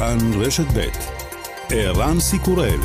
[0.00, 0.88] כאן רשת ב'
[1.70, 2.80] ערן סיקורל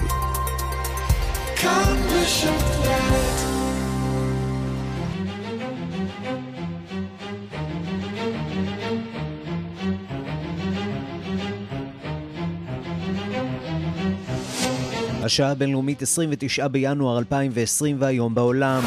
[15.24, 18.84] השעה הבינלאומית 29 בינואר 2020 והיום בעולם.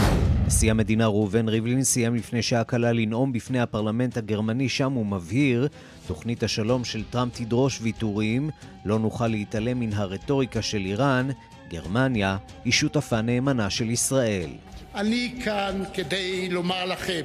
[0.47, 5.69] נשיא המדינה ראובן ריבלין סיים לפני שעה קלה לנאום בפני הפרלמנט הגרמני, שם הוא מבהיר,
[6.09, 8.51] תוכנית השלום של טראמפ תדרוש ויתורים,
[8.85, 11.29] לא נוכל להתעלם מן הרטוריקה של איראן,
[11.69, 14.51] גרמניה היא שותפה נאמנה של ישראל.
[14.95, 17.21] אני כאן כדי לומר לכם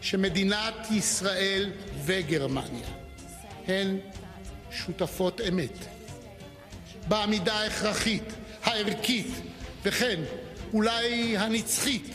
[0.00, 1.70] שמדינת ישראל
[2.04, 2.86] וגרמניה
[3.68, 3.96] הן
[4.70, 5.78] שותפות אמת.
[7.08, 8.32] בעמידה ההכרחית,
[8.62, 9.30] הערכית,
[9.82, 10.20] וכן
[10.72, 12.14] אולי הנצחית,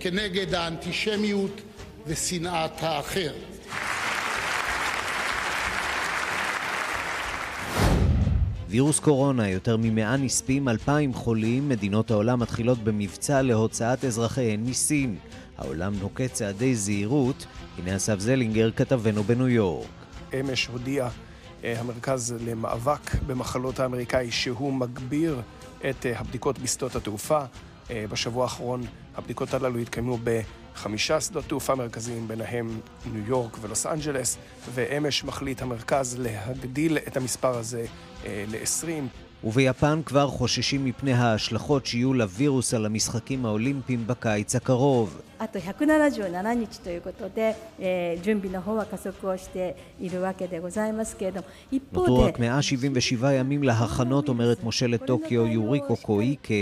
[0.00, 1.60] כנגד האנטישמיות
[2.06, 3.32] ושנאת האחר.
[8.72, 15.16] וירוס קורונה, יותר ממאה נספים, אלפיים חולים, מדינות העולם מתחילות במבצע להוצאת אזרחיהן מסין.
[15.58, 17.46] העולם נוקט צעדי זהירות,
[17.78, 19.88] הנה אסף זלינגר, כתבנו בניו יורק.
[20.40, 21.08] אמש הודיע
[21.64, 25.40] אה, המרכז למאבק במחלות האמריקאי שהוא מגביר
[25.90, 27.40] את אה, הבדיקות בשדות התעופה.
[27.90, 28.82] אה, בשבוע האחרון
[29.16, 30.18] הבדיקות הללו התקיימו
[30.74, 32.80] חמישה שדות תעופה מרכזיים, ביניהם
[33.12, 34.38] ניו יורק ולוס אנג'לס,
[34.74, 37.84] ואמש מחליט המרכז להגדיל את המספר הזה
[38.24, 38.88] אה, ל-20.
[39.44, 45.20] וביפן כבר חוששים מפני ההשלכות שיהיו לווירוס על המשחקים האולימפיים בקיץ הקרוב.
[51.92, 56.54] נותרו רק 177 ימים להכנות, אומרת מושלת טוקיו יוריקו קויקה,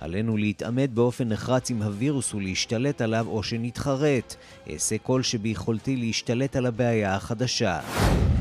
[0.00, 4.34] עלינו להתעמת באופן נחרץ עם הווירוס ולהשתלט עליו או שנתחרט.
[4.70, 7.80] אעשה כל שביכולתי להשתלט על הבעיה החדשה.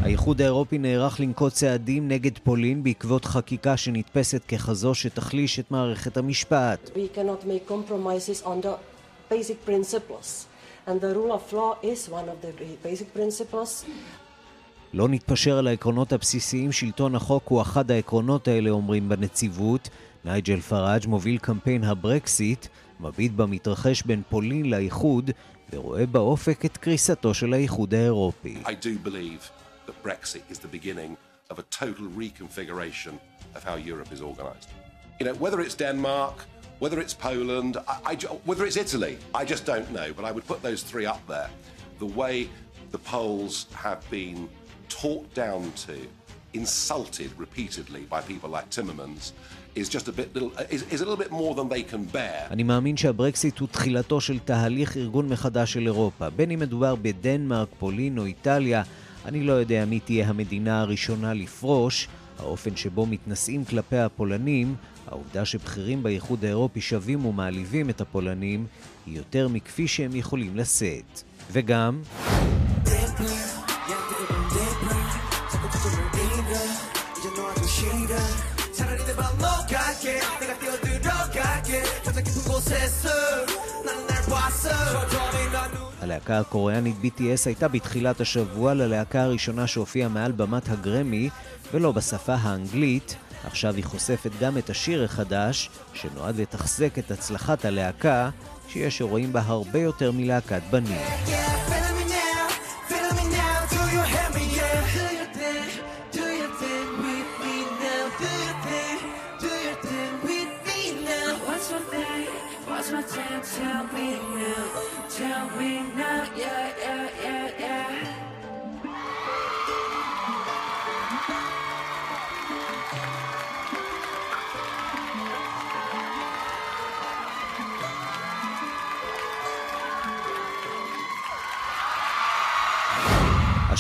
[0.01, 6.89] האיחוד האירופי נערך לנקוט צעדים נגד פולין בעקבות חקיקה שנתפסת ככזו שתחליש את מערכת המשפט.
[14.93, 19.89] לא נתפשר על העקרונות הבסיסיים, שלטון החוק הוא אחד העקרונות האלה, אומרים בנציבות.
[20.24, 22.66] נייג'ל פראג' מוביל קמפיין הברקסיט,
[23.00, 25.30] מביט במתרחש בין פולין לאיחוד,
[25.72, 28.62] ורואה באופק את קריסתו של האיחוד האירופי.
[28.64, 29.50] I do believe
[29.86, 31.16] that Brexit is the beginning
[31.50, 33.14] of a total reconfiguration
[33.54, 34.68] of how Europe is organized.
[35.18, 36.36] You know, whether it's Denmark,
[36.78, 38.14] whether it's Poland, I, I,
[38.48, 41.50] whether it's Italy, I just don't know, but I would put those three up there.
[41.98, 42.48] The way
[42.90, 44.48] the Poles have been
[44.88, 45.96] talked down to,
[46.54, 49.32] insulted repeatedly by people like Timmermans,
[52.51, 56.29] אני מאמין שהברקסיט הוא תחילתו של תהליך ארגון מחדש של אירופה.
[56.29, 58.83] בין אם מדובר בדנמרק, פולין או איטליה,
[59.25, 62.07] אני לא יודע מי תהיה המדינה הראשונה לפרוש.
[62.39, 64.75] האופן שבו מתנשאים כלפי הפולנים,
[65.07, 68.65] העובדה שבכירים באיחוד האירופי שווים ומעליבים את הפולנים,
[69.05, 71.21] היא יותר מכפי שהם יכולים לשאת.
[71.51, 72.01] וגם...
[86.13, 91.29] הלהקה הקוריאנית BTS הייתה בתחילת השבוע ללהקה הראשונה שהופיעה מעל במת הגרמי,
[91.73, 93.15] ולא בשפה האנגלית.
[93.43, 98.29] עכשיו היא חושפת גם את השיר החדש, שנועד לתחזק את הצלחת הלהקה,
[98.67, 101.01] שיש שרואים בה הרבה יותר מלהקת בנים.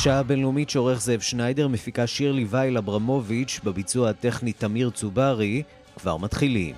[0.03, 5.63] השעה הבינלאומית שעורך זאב שניידר מפיקה שירלי וייל אברמוביץ' בביצוע הטכני תמיר צוברי
[5.99, 6.75] כבר מתחילים.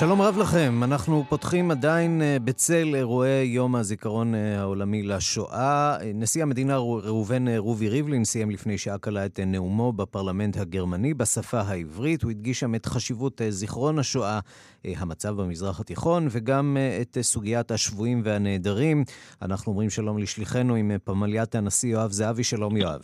[0.00, 5.96] שלום רב לכם, אנחנו פותחים עדיין אה, בצל אירועי יום הזיכרון אה, העולמי לשואה.
[6.14, 11.60] נשיא המדינה ראובן אה, רובי ריבלין סיים לפני שעה קלה את נאומו בפרלמנט הגרמני בשפה
[11.60, 12.22] העברית.
[12.22, 14.38] הוא הדגיש שם את חשיבות זיכרון השואה,
[14.84, 19.04] המצב במזרח התיכון, וגם את סוגיית השבויים והנעדרים.
[19.42, 23.02] אנחנו אומרים שלום לשליחנו עם פמליית הנשיא יואב זהבי, שלום יואב.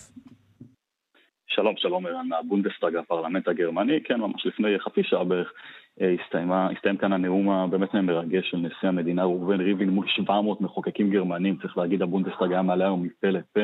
[1.46, 5.52] שלום, שלום ערן, מהבונדסטאג, הפרלמנט הגרמני, כן, ממש לפני חצי שעה בערך
[6.00, 11.56] הסתיימה, הסתיים כאן הנאום הבאמת מרגש של נשיא המדינה ראובן ריבלין מול 700 מחוקקים גרמנים,
[11.62, 13.60] צריך להגיד הבונדסטאג היה מלא היום מפה לפה,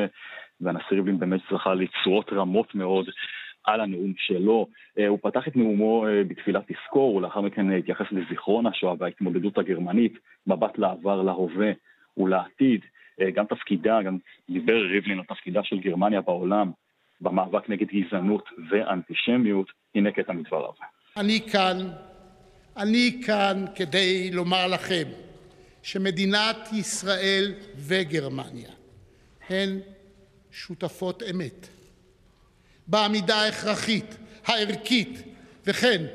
[0.61, 3.09] והנשיא ריבלין באמת זכה לתשואות רמות מאוד
[3.63, 4.67] על הנאום שלו.
[5.07, 10.13] הוא פתח את נאומו בתפילת תזכור, ולאחר מכן התייחס לזיכרון השואה וההתמודדות הגרמנית,
[10.47, 11.71] מבט לעבר, להווה
[12.17, 12.81] ולעתיד.
[13.33, 14.17] גם תפקידה, גם
[14.49, 16.71] דיבר ריבלין על תפקידה של גרמניה בעולם
[17.21, 20.71] במאבק נגד גזענות ואנטישמיות, הנה קטע מדבריו.
[21.17, 21.77] אני כאן,
[22.77, 25.07] אני כאן כדי לומר לכם
[25.83, 28.69] שמדינת ישראל וגרמניה
[29.49, 29.79] הן
[30.51, 31.67] שותפות אמת
[32.87, 34.15] בעמידה ההכרחית,
[34.45, 35.21] הערכית,
[35.65, 36.05] וכן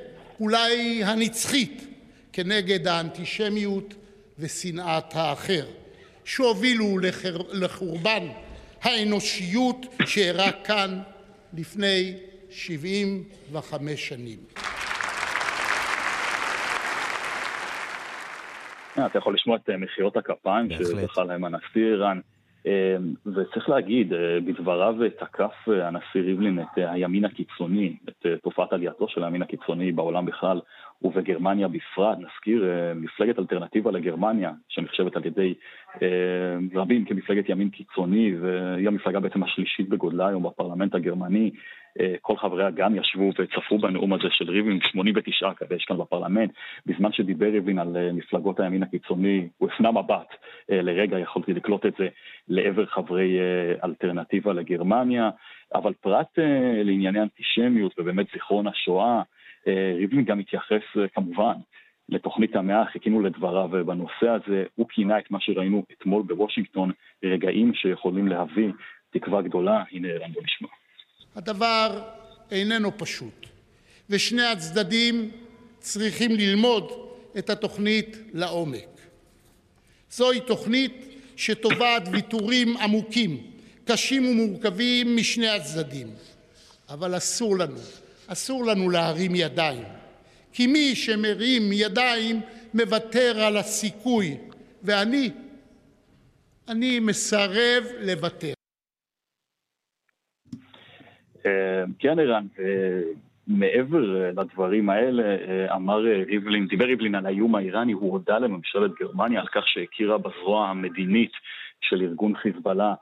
[0.41, 1.82] אולי הנצחית
[2.32, 3.94] כנגד האנטישמיות
[4.38, 5.67] ושנאת האחר.
[6.26, 6.99] שהובילו
[7.52, 8.29] לחורבן
[8.82, 11.00] האנושיות שאירע כאן
[11.55, 12.14] לפני
[12.50, 14.38] 75 שנים.
[19.07, 22.21] אתה יכול לשמוע את מחיאות הכפיים שזכה להם הנשיא איראן.
[23.27, 24.13] וצריך להגיד,
[24.45, 30.61] בדבריו תקף הנשיא ריבלין את הימין הקיצוני, את תופעת עלייתו של הימין הקיצוני בעולם בכלל
[31.03, 32.19] ובגרמניה בפרט.
[32.19, 32.65] נזכיר,
[32.95, 35.55] מפלגת אלטרנטיבה לגרמניה, שנחשבת על ידי
[36.75, 41.51] רבים כמפלגת ימין קיצוני, והיא המפלגה בעצם השלישית בגודלה היום בפרלמנט הגרמני.
[42.21, 46.51] כל חבריה גם ישבו וצפו בנאום הזה של ריבלין, 89 כזה יש כאן בפרלמנט.
[46.87, 50.35] בזמן שדיבר ריבלין על מפלגות הימין הקיצוני, הוא הפנה מבט,
[50.69, 52.09] לרגע יכולתי לקלוט את זה,
[52.49, 53.39] לעבר חברי
[53.85, 55.31] אלטרנטיבה לגרמניה,
[55.75, 56.39] אבל פרט
[56.85, 59.23] לענייני אנטישמיות ובאמת זיכרון השואה,
[59.97, 60.83] ריבלין גם התייחס
[61.15, 61.55] כמובן
[62.09, 66.91] לתוכנית המאה, חיכינו לדבריו בנושא הזה, הוא כינה את מה שראינו אתמול בוושינגטון,
[67.25, 68.73] רגעים שיכולים להביא
[69.11, 70.69] תקווה גדולה, הנה בוא נשמע.
[71.37, 72.03] הדבר
[72.50, 73.47] איננו פשוט,
[74.11, 75.31] ושני הצדדים
[75.81, 76.93] צריכים ללמוד
[77.38, 78.88] את התוכנית לעומק.
[80.11, 80.93] זוהי תוכנית
[81.37, 83.50] שתובעת ויתורים עמוקים,
[83.85, 86.15] קשים ומורכבים משני הצדדים,
[86.88, 87.81] אבל אסור לנו,
[88.27, 89.85] אסור לנו להרים ידיים,
[90.53, 92.41] כי מי שמרים ידיים
[92.75, 94.37] מוותר על הסיכוי,
[94.83, 95.31] ואני,
[96.69, 98.56] אני מסרב לוותר.
[101.99, 102.47] כן, ערן,
[103.47, 105.23] מעבר לדברים האלה,
[105.75, 110.69] אמר ריבלין, דיבר ריבלין על האיום האיראני, הוא הודה לממשלת גרמניה על כך שהכירה בזרוע
[110.69, 111.33] המדינית
[111.81, 112.95] של ארגון חיזבאללה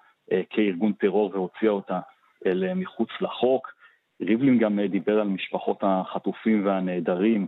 [0.51, 2.01] כארגון טרור והוציאה אותה
[2.47, 3.75] אל מחוץ לחוק.
[4.21, 7.47] ריבלין גם דיבר על משפחות החטופים והנעדרים,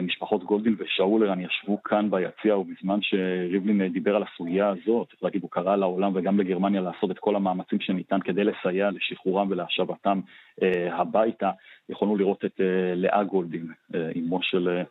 [0.00, 5.42] משפחות גולדין ושאול ערן ישבו כאן ביציע ובזמן שריבלין דיבר על הסוגיה הזאת, צריך להגיד,
[5.42, 10.20] הוא קרא לעולם וגם לגרמניה לעשות את כל המאמצים שניתן כדי לסייע לשחרורם ולהשבתם
[10.62, 11.50] אה, הביתה.
[11.88, 14.82] יכולנו לראות את אה, לאה גולדין, אה, אמו של,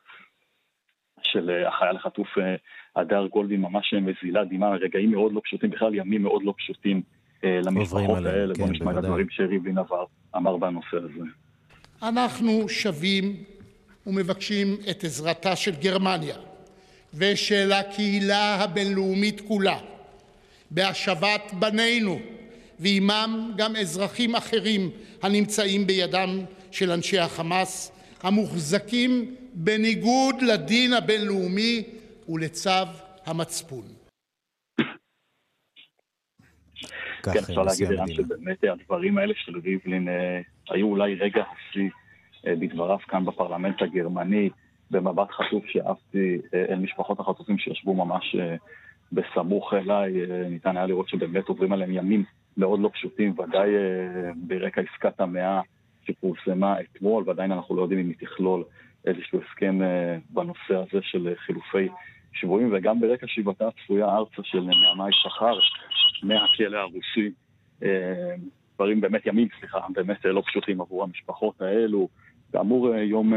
[1.24, 2.28] של החייל החטוף
[2.96, 7.02] הדר גולדין, ממש מזילה דמעה, רגעים מאוד לא פשוטים, בכלל ימים מאוד לא פשוטים
[7.44, 8.56] למשפחות האלה.
[8.56, 9.78] כן, בואו נשמע את הדברים שריבלין
[10.36, 11.24] אמר בנושא הזה.
[12.04, 13.24] אנחנו שווים
[14.08, 16.36] ומבקשים את עזרתה של גרמניה
[17.14, 19.80] ושל הקהילה הבינלאומית כולה
[20.72, 22.20] בהשבת בנינו
[22.80, 24.90] ועימם גם אזרחים אחרים
[25.22, 26.40] הנמצאים בידם
[26.72, 27.92] של אנשי החמאס
[28.24, 31.84] המוחזקים בניגוד לדין הבינלאומי
[32.30, 32.70] ולצו
[33.26, 33.84] המצפון.
[37.24, 40.08] כן, אפשר להגיד שבאמת הדברים האלה של ריבלין
[40.70, 41.90] היו אולי רגע השיא
[42.46, 44.50] בדבריו כאן בפרלמנט הגרמני,
[44.92, 48.36] במבט חשוף שאפתי אל משפחות החטופים שישבו ממש
[49.12, 50.14] בסמוך אליי,
[50.50, 52.24] ניתן היה לראות שבאמת עוברים עליהם ימים
[52.58, 53.70] מאוד לא פשוטים, ודאי
[54.36, 55.62] ברקע עסקת המאה
[56.06, 58.64] שפורסמה אתמול, ועדיין אנחנו לא יודעים אם היא תכלול
[59.06, 59.80] איזשהו הסכם
[60.30, 61.88] בנושא הזה של חילופי
[62.34, 65.60] שבויים, וגם ברקע שיבתה הצפויה ארצה של נעמה יששכר
[66.24, 67.32] מהכלא הרוסי.
[68.76, 72.08] דברים באמת, ימים, סליחה, באמת לא פשוטים עבור המשפחות האלו.
[72.52, 73.34] כאמור, יום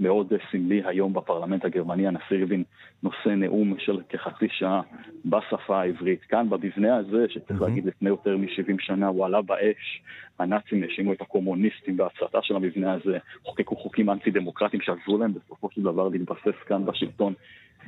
[0.00, 2.64] מאוד סמלי היום בפרלמנט הגרמני, הנשיא ריבלין
[3.02, 4.80] נושא נאום של כחצי שעה
[5.24, 6.20] בשפה העברית.
[6.20, 10.02] כאן, במבנה הזה, שצריך להגיד לפני יותר מ-70 שנה, הוא עלה באש,
[10.38, 15.70] הנאצים האשימו את הקומוניסטים בהצתה של המבנה הזה, חוקקו חוקים אנטי דמוקרטיים שעזרו להם בסופו
[15.70, 17.34] של דבר להתבסס כאן בשלטון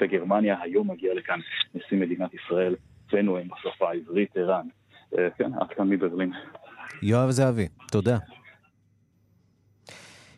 [0.00, 0.57] בגרמניה.
[0.62, 1.40] היום מגיע לכאן
[1.75, 2.75] נשיא מדינת ישראל
[3.12, 4.66] ונואם בשפה העברית, ערן.
[5.11, 6.33] כן, עד כאן מברלין.
[7.02, 8.16] יואב זהבי, תודה.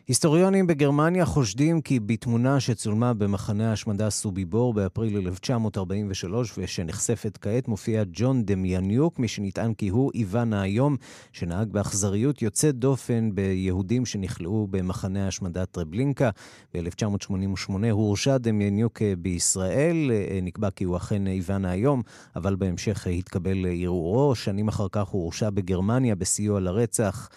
[0.07, 8.45] היסטוריונים בגרמניה חושדים כי בתמונה שצולמה במחנה ההשמדה סוביבור באפריל 1943 ושנחשפת כעת מופיע ג'ון
[8.45, 10.95] דמיאניוק, מי שנטען כי הוא איוון האיום
[11.31, 16.29] שנהג באכזריות יוצאת דופן ביהודים שנכלאו במחנה ההשמדה טרבלינקה.
[16.73, 22.01] ב-1988 הורשע דמיאניוק בישראל, נקבע כי הוא אכן איוון האיום,
[22.35, 24.35] אבל בהמשך התקבל ערעורו.
[24.35, 27.29] שנים אחר כך הוא הורשע בגרמניה בסיוע לרצח.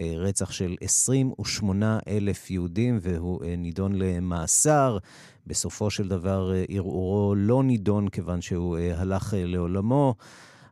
[0.00, 4.98] אה, רצח של 28 אלף יהודים, והוא אה, נידון למאסר.
[5.46, 10.14] בסופו של דבר אה, ערעורו לא נידון כיוון שהוא הלך לעולמו.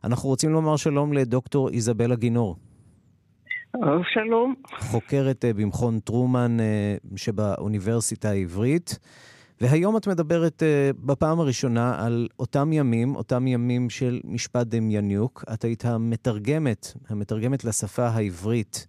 [0.03, 2.55] אנחנו רוצים לומר שלום לדוקטור איזבלה גינור.
[4.13, 4.55] שלום.
[4.79, 6.57] חוקרת במכון טרומן
[7.15, 8.99] שבאוניברסיטה העברית.
[9.61, 10.63] והיום את מדברת
[11.05, 15.43] בפעם הראשונה על אותם ימים, אותם ימים של משפט דמיאניוק.
[15.53, 18.87] את היית המתרגמת, המתרגמת לשפה העברית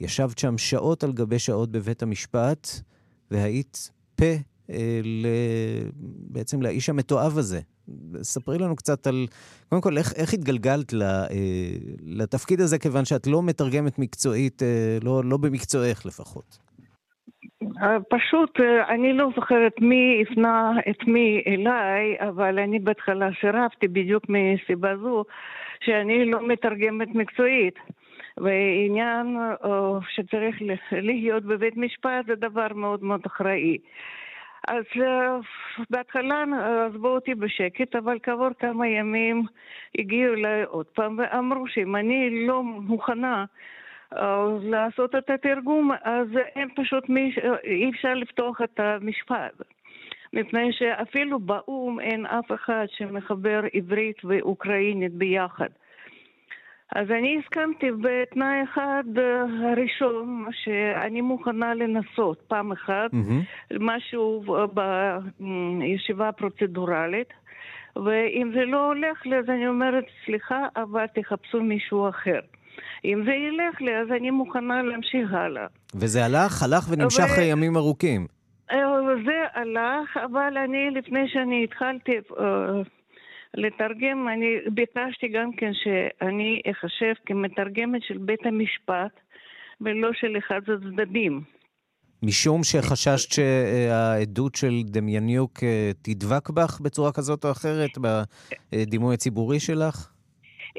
[0.00, 2.68] ישבת שם שעות על גבי שעות בבית המשפט,
[3.30, 4.24] והיית פה
[4.70, 5.26] אה, ל...
[6.30, 7.60] בעצם לאיש המתועב הזה.
[8.22, 9.26] ספרי לנו קצת על,
[9.68, 11.26] קודם כל, איך, איך התגלגלת ל, אה,
[12.02, 16.58] לתפקיד הזה, כיוון שאת לא מתרגמת מקצועית, אה, לא, לא במקצועך לפחות.
[17.82, 23.88] אה, פשוט, אה, אני לא זוכרת מי הפנה את מי אליי, אבל אני בהתחלה סירבתי
[23.88, 25.24] בדיוק מסיבה זו,
[25.84, 27.74] שאני לא מתרגמת מקצועית.
[28.38, 30.56] ועניין אה, שצריך
[30.92, 33.78] להיות בבית משפט זה דבר מאוד מאוד אחראי.
[34.68, 34.84] אז
[35.90, 36.44] בהתחלה
[36.86, 39.42] עזבו אותי בשקט, אבל כעבור כמה ימים
[39.98, 43.44] הגיעו אליי עוד פעם ואמרו שאם אני לא מוכנה
[44.62, 47.34] לעשות את התרגום, אז אין פשוט מי,
[47.64, 49.52] אי אפשר לפתוח את המשפט.
[50.32, 55.68] מפני שאפילו באו"ם אין אף אחד שמחבר עברית ואוקראינית ביחד.
[56.94, 63.76] אז אני הסכמתי בתנאי אחד אה, הראשון, שאני מוכנה לנסות פעם אחת, mm-hmm.
[63.80, 67.32] משהו בישיבה פרוצדורלית,
[67.96, 72.40] ואם זה לא הולך לי, אז אני אומרת, סליחה, אבל תחפשו מישהו אחר.
[73.04, 75.66] אם זה ילך לי, אז אני מוכנה להמשיך הלאה.
[75.94, 76.62] וזה הלך?
[76.62, 77.40] הלך ונמשך ו...
[77.40, 78.26] ימים ארוכים.
[78.72, 78.78] אה,
[79.26, 82.82] זה הלך, אבל אני, לפני שאני התחלתי אה,
[83.54, 89.20] לתרגם, אני ביקשתי גם כן שאני אחשב כמתרגמת של בית המשפט
[89.80, 91.40] ולא של אחד הצדדים.
[92.22, 97.90] משום שחששת שהעדות של דמיאניוק אה, תדבק בך בצורה כזאת או אחרת
[98.72, 100.15] בדימוי הציבורי שלך?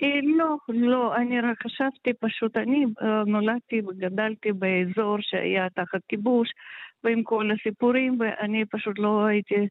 [0.03, 6.49] אה, לא, לא, אני רק חשבתי פשוט, אני אה, נולדתי וגדלתי באזור שהיה תחת כיבוש
[7.03, 9.67] ועם כל הסיפורים, ואני פשוט לא הייתי,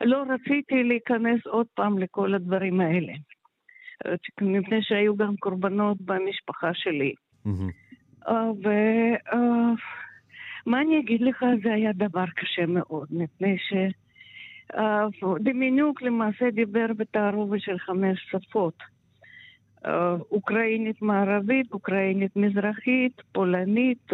[0.00, 3.12] לא רציתי להיכנס עוד פעם לכל הדברים האלה.
[4.40, 7.14] מפני שהיו גם קורבנות במשפחה שלי.
[8.26, 13.72] ומה אה, אני אגיד לך, זה היה דבר קשה מאוד, מפני ש...
[15.40, 18.74] דמיניוק למעשה דיבר בתערובת של חמש שפות.
[20.30, 24.12] אוקראינית מערבית, אוקראינית מזרחית, פולנית,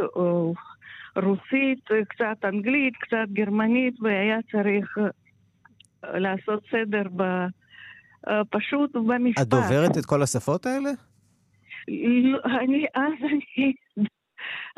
[1.17, 7.23] רוסית, קצת אנגלית, קצת גרמנית, והיה צריך אה, לעשות סדר ב...
[8.29, 9.43] אה, פשוט במשפט.
[9.43, 10.91] את דוברת את כל השפות האלה?
[11.89, 13.73] לא, אני, אז אני,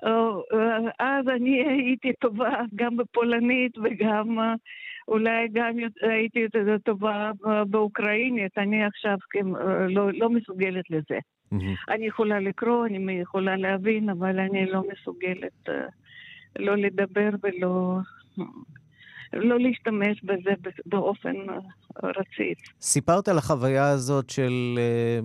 [0.05, 4.39] אה, אז אני הייתי טובה גם בפולנית וגם
[5.09, 5.73] אולי גם
[6.03, 7.31] הייתי יותר טובה
[7.71, 8.59] באוקראינית.
[8.59, 9.17] אני עכשיו
[9.89, 11.19] לא, לא מסוגלת לזה.
[11.53, 11.95] Mm-hmm.
[11.95, 15.69] אני יכולה לקרוא, אני יכולה להבין, אבל אני לא מסוגלת
[16.59, 17.99] לא לדבר ולא...
[19.33, 20.51] לא להשתמש בזה
[20.87, 21.35] באופן
[22.03, 22.59] רציף.
[22.81, 25.21] סיפרת על החוויה הזאת של אה,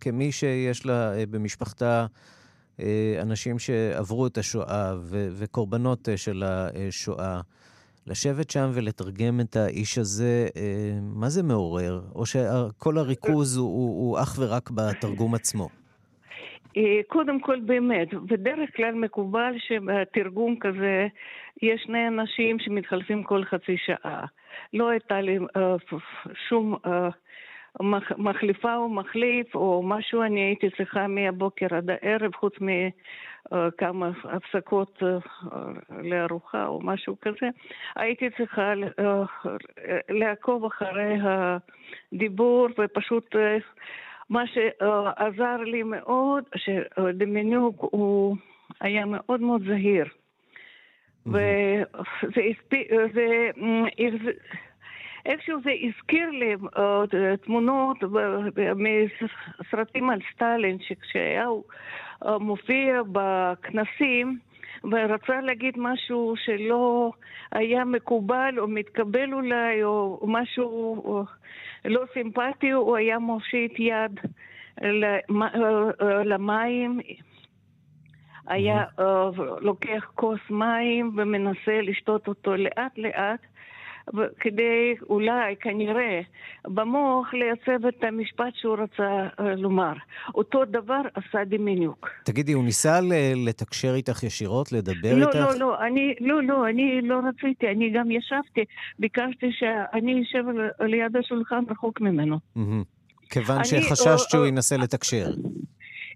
[0.00, 2.06] כמי שיש לה אה, במשפחתה
[2.80, 4.94] אה, אנשים שעברו את השואה
[5.38, 7.40] וקורבנות של השואה.
[8.08, 10.46] לשבת שם ולתרגם את האיש הזה,
[11.02, 12.00] מה זה מעורר?
[12.14, 15.68] או שכל הריכוז הוא, הוא, הוא אך ורק בתרגום עצמו?
[16.76, 21.06] אה, קודם כל באמת, בדרך כלל מקובל שבתרגום כזה
[21.62, 24.24] יש שני אנשים שמתחלפים כל חצי שעה.
[24.72, 25.96] לא הייתה לי uh,
[26.48, 26.88] שום uh,
[28.18, 32.54] מחליפה או מחליף או משהו, אני הייתי צריכה מהבוקר עד הערב, חוץ
[33.52, 35.52] מכמה uh, הפסקות uh,
[36.02, 37.48] לארוחה או משהו כזה.
[37.96, 38.72] הייתי צריכה
[40.08, 43.36] לעקוב אחרי הדיבור ופשוט...
[44.30, 48.36] מה שעזר לי מאוד, שדמיניוק הוא
[48.80, 50.06] היה מאוד מאוד זהיר.
[51.26, 52.42] וזה
[53.14, 53.50] זה,
[55.26, 56.54] איכשהו זה הזכיר לי
[57.44, 57.98] תמונות
[58.76, 61.46] מסרטים על סטלין, שכשהיה
[62.24, 64.38] מופיע בכנסים,
[64.84, 67.12] ורצה להגיד משהו שלא
[67.52, 71.24] היה מקובל או מתקבל אולי, או משהו או
[71.84, 74.20] לא סימפטי, הוא היה מושיט יד
[76.24, 77.00] למים,
[78.46, 78.84] היה
[79.60, 83.40] לוקח כוס מים ומנסה לשתות אותו לאט לאט.
[84.40, 86.20] כדי אולי, כנראה,
[86.64, 89.92] במוח לייצב את המשפט שהוא רצה uh, לומר.
[90.34, 92.08] אותו דבר עשה דמיניוק.
[92.24, 93.00] תגידי, הוא ניסה
[93.46, 95.34] לתקשר איתך ישירות, לדבר לא, איתך?
[95.34, 98.64] לא, לא, אני, לא, לא, אני לא רציתי, אני גם ישבתי,
[98.98, 100.44] ביקשתי שאני אשב
[100.80, 102.38] ליד השולחן רחוק ממנו.
[103.30, 105.26] כיוון שחששת שהוא ינסה לתקשר.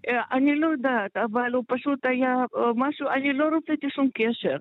[0.07, 4.57] אה, אני לא יודעת, אבל הוא פשוט היה אה, משהו, אני לא רציתי שום קשר.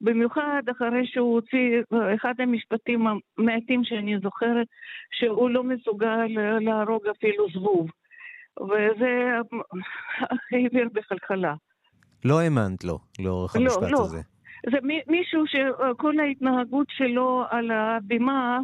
[0.00, 3.06] במיוחד אחרי שהוא הוציא אה, אחד המשפטים
[3.38, 4.66] המעטים שאני זוכרת,
[5.12, 6.26] שהוא לא מסוגל
[6.60, 7.90] להרוג אפילו זבוב.
[8.60, 9.38] וזה
[10.52, 11.54] העביר בחלחלה.
[12.24, 14.00] לא האמנת לו לאורך לא, המשפט לא.
[14.00, 14.20] הזה.
[14.70, 18.58] זה מישהו שכל ההתנהגות שלו על הבימה,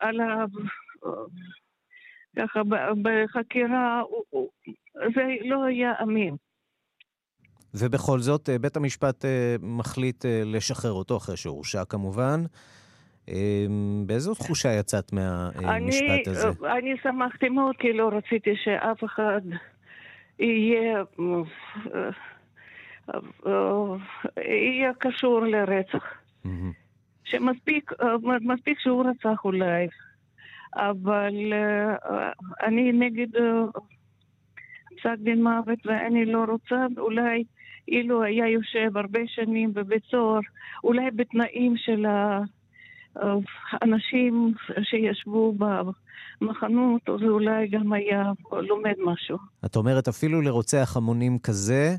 [0.00, 0.44] על ה...
[2.36, 2.60] ככה
[3.02, 4.02] בחקירה,
[4.94, 6.36] זה לא היה אמין.
[7.74, 12.44] ובכל זאת, אה, בית המשפט אה, מחליט אה, לשחרר אותו אחרי שהורשע כמובן.
[14.06, 16.48] באיזו תחושה יצאת מהמשפט הזה?
[16.76, 19.40] אני שמחתי מאוד, כי לא רציתי שאף אחד
[20.38, 21.02] יהיה,
[24.36, 26.04] יהיה קשור לרצח.
[27.24, 27.90] שמספיק
[28.78, 29.88] שהוא רצח אולי.
[30.76, 32.30] אבל אה,
[32.66, 33.64] אני נגד אה,
[34.96, 37.44] פסק דין מוות ואני לא רוצה, אולי
[37.88, 40.40] אילו היה יושב הרבה שנים בבית סוהר,
[40.84, 42.06] אולי בתנאים של
[43.16, 45.54] האנשים שישבו
[46.40, 49.38] במחנות, אז אולי גם היה לומד משהו.
[49.64, 51.96] את אומרת, אפילו לרוצח המונים כזה,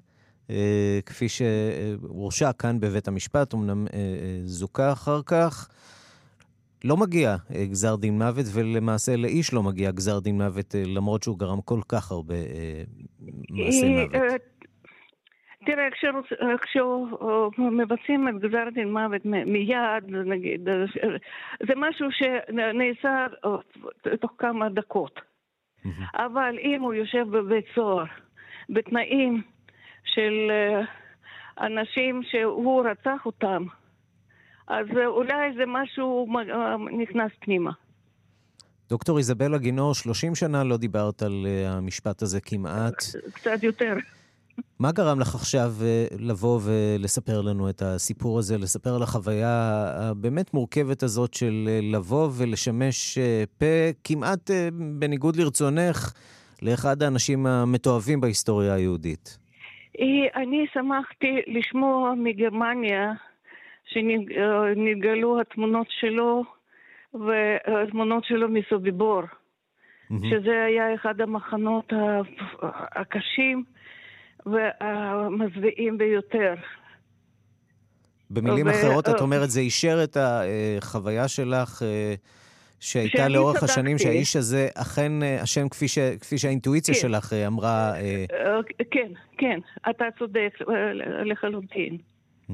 [0.50, 3.86] אה, כפי שהורשע כאן בבית המשפט, אמנם
[4.46, 5.70] זוכה אחר כך,
[6.84, 11.24] לא מגיע אה, גזר דין מוות, ולמעשה לאיש לא מגיע גזר דין מוות, אה, למרות
[11.24, 12.84] שהוא גרם כל כך הרבה אה,
[13.50, 14.42] מעשי מוות.
[15.66, 15.88] תראה,
[16.62, 20.70] כשמבצעים את גזר דין מוות מיד, נגיד,
[21.68, 23.26] זה משהו שנעשה
[24.22, 25.20] תוך כמה דקות.
[26.16, 28.06] אבל אם הוא יושב בבית סוהר,
[28.70, 29.42] בתנאים
[30.06, 30.52] של
[31.60, 33.66] אנשים שהוא רצח אותם,
[34.68, 37.72] אז אולי זה משהו אה, נכנס פנימה.
[38.90, 43.04] דוקטור איזבלה גינור, 30 שנה לא דיברת על אה, המשפט הזה כמעט.
[43.34, 43.94] קצת יותר.
[44.80, 50.54] מה גרם לך עכשיו אה, לבוא ולספר לנו את הסיפור הזה, לספר על החוויה הבאמת
[50.54, 53.18] מורכבת הזאת של לבוא ולשמש
[53.58, 53.66] פה
[54.04, 54.52] כמעט
[55.00, 56.14] בניגוד לרצונך
[56.62, 59.38] לאחד האנשים המתועבים בהיסטוריה היהודית?
[60.36, 63.14] אני שמחתי לשמוע מגרמניה
[63.94, 66.44] שנתגלו התמונות שלו
[67.14, 70.16] והתמונות שלו מסוביבור, mm-hmm.
[70.30, 71.94] שזה היה אחד המחנות
[72.96, 73.64] הקשים
[74.46, 76.54] והמזוויעים ביותר.
[78.30, 78.70] במילים ו...
[78.70, 82.14] אחרות, את אומרת, זה אישר את החוויה שלך אה,
[82.80, 83.72] שהייתה לאורך צדקתי.
[83.72, 86.00] השנים, שהאיש הזה אכן אה, אשם כפי, ש...
[86.00, 87.00] כפי שהאינטואיציה כן.
[87.00, 87.94] שלך אה, אמרה.
[88.92, 90.54] כן, כן, אתה צודק
[91.26, 91.98] לחלוטין.
[92.50, 92.54] Mm-hmm.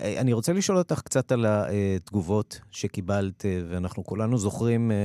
[0.00, 4.96] אה, אני רוצה לשאול אותך קצת על התגובות שקיבלת, אה, ואנחנו כולנו זוכרים, אה,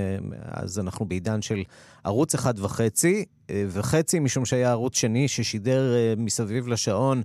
[0.41, 1.63] אז אנחנו בעידן של
[2.03, 7.21] ערוץ אחד וחצי, וחצי משום שהיה ערוץ שני ששידר מסביב לשעון,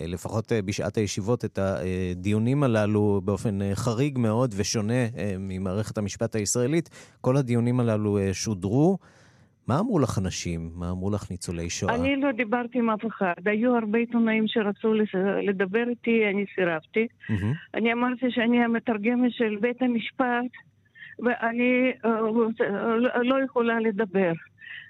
[0.00, 6.90] לפחות בשעת הישיבות, את הדיונים הללו באופן חריג מאוד ושונה ממערכת המשפט הישראלית.
[7.20, 8.98] כל הדיונים הללו שודרו.
[9.68, 10.70] מה אמרו לך אנשים?
[10.74, 11.94] מה אמרו לך ניצולי שואה?
[11.94, 13.34] אני לא דיברתי עם אף אחד.
[13.46, 14.92] היו הרבה עיתונאים שרצו
[15.42, 17.06] לדבר איתי, אני סירבתי.
[17.30, 17.34] Mm-hmm.
[17.74, 20.50] אני אמרתי שאני המתרגמת של בית המשפט,
[21.18, 24.32] ואני uh, לא יכולה לדבר.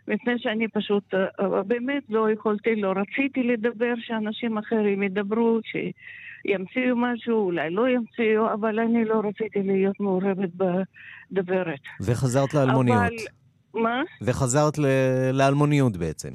[0.08, 7.44] מפני שאני פשוט uh, באמת לא יכולתי, לא רציתי לדבר, שאנשים אחרים ידברו, שימציאו משהו,
[7.44, 11.80] אולי לא ימציאו, אבל אני לא רציתי להיות מעורבת בדברת.
[12.00, 12.98] וחזרת לאלמוניות.
[12.98, 13.37] אבל...
[13.74, 14.02] מה?
[14.22, 16.30] וחזרת ל- לאלמוניות בעצם.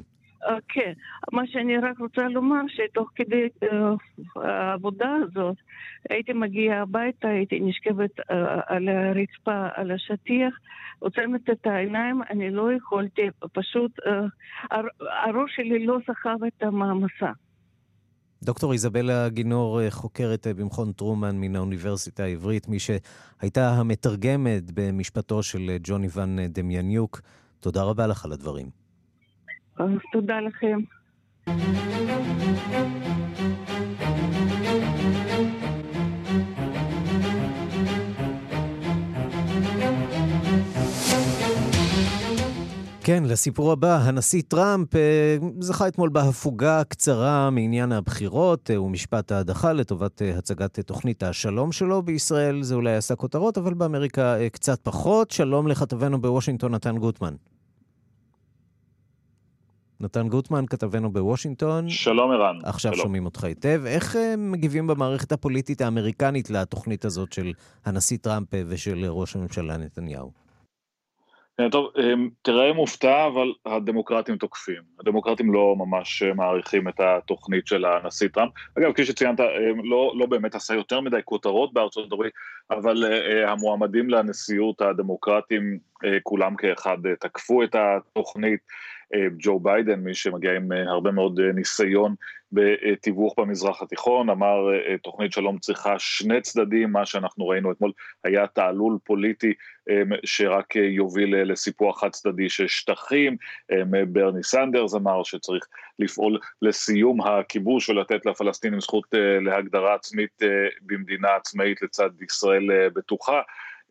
[0.68, 0.92] כן.
[1.32, 3.66] מה שאני רק רוצה לומר, שתוך כדי uh,
[4.36, 5.56] העבודה הזאת,
[6.10, 8.24] הייתי מגיעה הביתה, הייתי נשכבת uh,
[8.66, 10.54] על הרצפה, על השטיח,
[10.98, 14.74] עוצמת את העיניים, אני לא יכולתי, פשוט uh,
[15.24, 17.32] הראש שלי לא סחב את המעמסה.
[18.44, 26.08] דוקטור איזבלה גינור, חוקרת במכון טרומן מן האוניברסיטה העברית, מי שהייתה המתרגמת במשפטו של ג'וני
[26.14, 27.20] ואן דמיאניוק.
[27.60, 28.70] תודה רבה לך על הדברים.
[30.12, 30.80] תודה לכם.
[43.06, 49.72] כן, לסיפור הבא, הנשיא טראמפ אה, זכה אתמול בהפוגה קצרה מעניין הבחירות אה, ומשפט ההדחה
[49.72, 52.62] לטובת אה, הצגת תוכנית השלום שלו בישראל.
[52.62, 55.30] זה אולי עשה כותרות, אבל באמריקה קצת פחות.
[55.30, 57.34] שלום לכתבנו בוושינגטון, נתן גוטמן.
[60.00, 61.88] נתן גוטמן, כתבנו בוושינגטון.
[61.88, 62.58] שלום ערן.
[62.62, 63.04] עכשיו שלום.
[63.04, 63.82] שומעים אותך היטב.
[63.86, 67.52] איך מגיבים במערכת הפוליטית האמריקנית לתוכנית הזאת של
[67.84, 70.43] הנשיא טראמפ ושל ראש הממשלה נתניהו?
[71.58, 74.82] כן, טוב, אמ, תראה מופתע, אבל הדמוקרטים תוקפים.
[75.00, 78.52] הדמוקרטים לא ממש מעריכים את התוכנית של הנשיא טראמפ.
[78.78, 82.32] אגב, כפי שציינת, אמ, לא, לא באמת עשה יותר מדי כותרות בארצות הברית,
[82.70, 85.78] אבל uh, המועמדים לנשיאות הדמוקרטים,
[86.22, 88.60] כולם כאחד תקפו את התוכנית.
[89.38, 92.14] ג'ו ביידן, מי שמגיע עם הרבה מאוד ניסיון
[92.52, 94.56] בתיווך במזרח התיכון, אמר
[95.02, 97.92] תוכנית שלום צריכה שני צדדים, מה שאנחנו ראינו אתמול
[98.24, 99.52] היה תעלול פוליטי
[100.24, 103.36] שרק יוביל לסיפוח חד צדדי של שטחים,
[104.08, 105.66] ברני סנדרס אמר שצריך
[105.98, 110.42] לפעול לסיום הכיבוש ולתת לפלסטינים זכות להגדרה עצמית
[110.82, 113.40] במדינה עצמאית לצד ישראל בטוחה.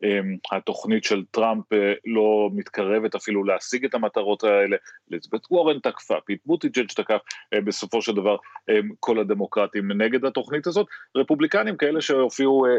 [0.04, 4.76] אמ, התוכנית של טראמפ אה, לא מתקרבת אפילו להשיג את המטרות האלה,
[5.12, 7.20] אליזבת וורן תקפה, פיט בוטיג'ג' תקף,
[7.54, 8.36] אה, בסופו של דבר
[8.70, 10.86] אמ, כל הדמוקרטים נגד התוכנית הזאת,
[11.16, 12.70] רפובליקנים כאלה שהופיעו אה,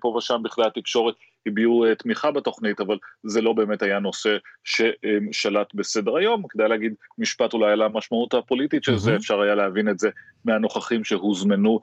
[0.00, 1.14] פה ושם בכלי התקשורת
[1.46, 7.52] הביעו תמיכה בתוכנית, אבל זה לא באמת היה נושא ששלט בסדר היום, כדאי להגיד משפט
[7.52, 10.10] אולי על המשמעות הפוליטית של זה, אפשר היה להבין את זה
[10.44, 11.80] מהנוכחים שהוזמנו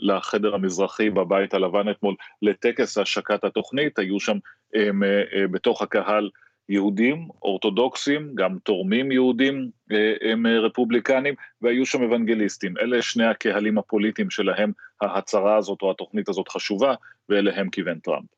[0.00, 4.38] לחדר המזרחי בבית הלבן אתמול לטקס השקת התוכנית, היו שם
[4.74, 6.30] הם, אה, אה, בתוך הקהל
[6.68, 12.76] יהודים, אורתודוקסים, גם תורמים יהודים אה, הם רפובליקנים, והיו שם אוונגליסטים.
[12.76, 16.94] אלה שני הקהלים הפוליטיים שלהם ההצהרה הזאת או התוכנית הזאת חשובה,
[17.28, 18.37] ואליהם כיוון טראמפ.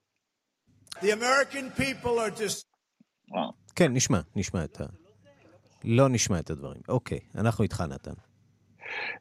[2.29, 2.65] Just...
[3.77, 4.85] כן, נשמע, נשמע את ה...
[5.85, 6.81] לא נשמע את הדברים.
[6.89, 8.13] אוקיי, אנחנו איתך, נתן.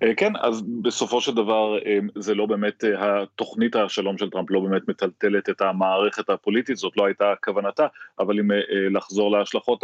[0.03, 4.51] אה, כן, אז בסופו של דבר אה, זה לא באמת, אה, התוכנית השלום של טראמפ
[4.51, 7.88] לא באמת מטלטלת את המערכת הפוליטית, זאת לא הייתה כוונתה,
[8.19, 8.49] אבל אם
[8.91, 9.84] לחזור להשלכות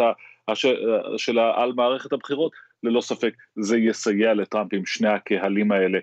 [1.18, 2.52] שלה על מערכת הבחירות,
[2.84, 6.00] ללא ספק זה יסייע לטראמפ עם שני הקהלים האלה,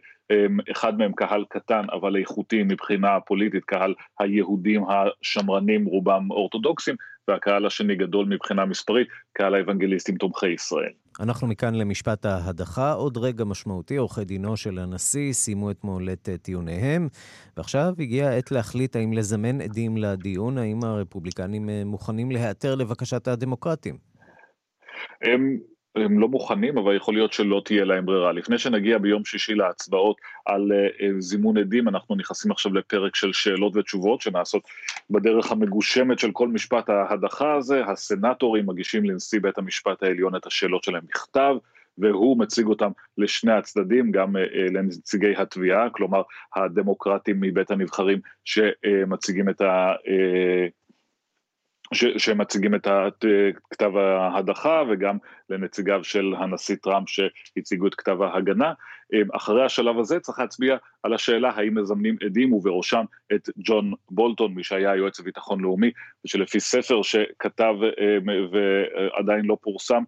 [0.72, 6.96] אחד מהם קהל קטן אבל איכותי מבחינה פוליטית, קהל היהודים השמרנים רובם אורתודוקסים,
[7.28, 10.92] והקהל השני גדול מבחינה מספרית, קהל האוונגליסטים תומכי ישראל.
[11.20, 12.92] אנחנו מכאן למשפט ההדחה.
[12.92, 17.08] עוד רגע משמעותי, עורכי דינו של הנשיא סיימו אתמול את אה, טיעוניהם,
[17.56, 23.96] ועכשיו הגיעה העת להחליט האם לזמן עדים לדיון, האם הרפובליקנים אה, מוכנים להיעתר לבקשת הדמוקרטים.
[25.22, 25.58] הם
[25.96, 28.32] הם לא מוכנים, אבל יכול להיות שלא תהיה להם ברירה.
[28.32, 33.76] לפני שנגיע ביום שישי להצבעות על uh, זימון עדים, אנחנו נכנסים עכשיו לפרק של שאלות
[33.76, 34.62] ותשובות שנעשות
[35.10, 37.84] בדרך המגושמת של כל משפט ההדחה הזה.
[37.84, 41.54] הסנטורים מגישים לנשיא בית המשפט העליון את השאלות שלהם בכתב.
[41.98, 44.40] והוא מציג אותם לשני הצדדים, גם uh,
[44.72, 46.22] לנציגי התביעה, כלומר
[46.56, 49.92] הדמוקרטים מבית הנבחרים שמציגים את ה...
[51.92, 52.88] Uh, שמציגים את
[53.70, 55.18] כתב ההדחה וגם
[55.50, 58.72] לנציגיו של הנשיא טראמפ שהציגו את כתב ההגנה.
[59.32, 64.64] אחרי השלב הזה צריך להצביע על השאלה האם מזמנים עדים ובראשם את ג'ון בולטון, מי
[64.64, 65.90] שהיה היועץ לביטחון לאומי,
[66.24, 67.74] ושלפי ספר שכתב
[68.52, 70.02] ועדיין לא פורסם,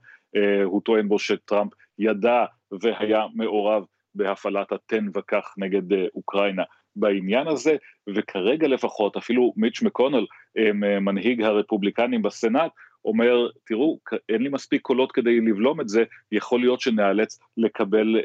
[0.64, 2.44] הוא טוען בו שטראמפ ידע
[2.82, 6.62] והיה מעורב בהפעלת התן וכך נגד אוקראינה.
[6.96, 7.76] בעניין הזה,
[8.08, 10.26] וכרגע לפחות אפילו מיץ' מקונל,
[10.58, 12.70] אה, מנהיג הרפובליקנים בסנאט,
[13.04, 18.20] אומר, תראו, אין לי מספיק קולות כדי לבלום את זה, יכול להיות שנאלץ לקבל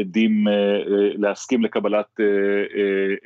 [0.00, 2.06] עדים, אה, אה, להסכים לקבלת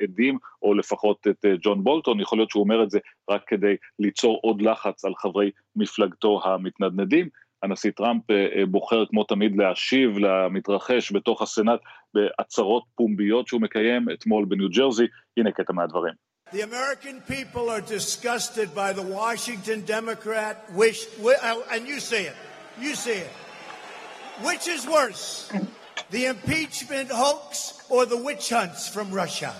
[0.02, 2.98] עדים, או לפחות את ג'ון בולטון, יכול להיות שהוא אומר את זה
[3.30, 7.28] רק כדי ליצור עוד לחץ על חברי מפלגתו המתנדנדים.
[7.62, 11.80] הנשיא טראמפ אה, אה, בוחר כמו תמיד להשיב למתרחש בתוך הסנאט
[12.14, 16.14] בהצהרות פומביות שהוא מקיים אתמול בניו ג'רזי, הנה קטע מהדברים.
[16.52, 22.36] The American people are disgusted by the Washington Democrat wish, uh, and you say it,
[22.80, 23.34] you say it.
[24.48, 25.52] Which is worse,
[26.10, 29.52] the impeachment hoax or the witch hunts from Russia?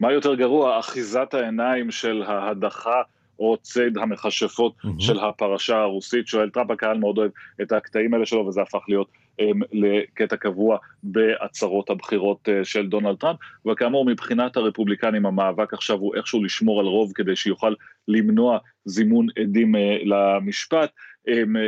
[0.00, 3.02] מה יותר גרוע, אחיזת העיניים של ההדחה
[3.38, 4.88] או ציד המכשפות mm-hmm.
[4.98, 6.26] של הפרשה הרוסית.
[6.26, 7.30] שואל טראמפ, הקהל מאוד אוהב
[7.62, 9.08] את הקטעים האלה שלו, וזה הפך להיות
[9.40, 13.38] um, לקטע קבוע בהצהרות הבחירות uh, של דונלד טראמפ.
[13.66, 17.74] וכאמור, מבחינת הרפובליקנים, המאבק עכשיו הוא איכשהו לשמור על רוב כדי שיוכל
[18.08, 20.90] למנוע זימון עדים uh, למשפט.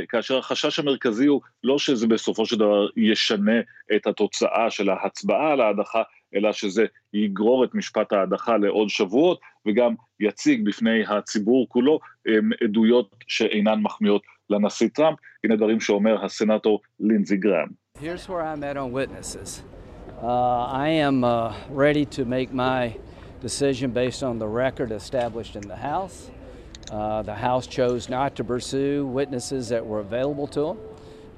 [0.09, 3.61] כאשר החשש המרכזי הוא לא שזה בסופו של דבר ישנה
[3.97, 6.03] את התוצאה של ההצבעה על ההדחה,
[6.35, 11.99] אלא שזה יגרור את משפט ההדחה לעוד שבועות, וגם יציג בפני הציבור כולו
[12.65, 15.19] עדויות שאינן מחמיאות לנשיא טראמפ.
[15.45, 17.69] הנה דברים שאומר הסנאטור לינזי גראם.
[17.99, 19.63] Here's where I'm at on witnesses.
[20.23, 22.95] Uh, I am uh, ready to make my
[23.41, 26.31] decision based on the record established in the House.
[26.91, 30.79] Uh, the House chose not to pursue witnesses that were available to them.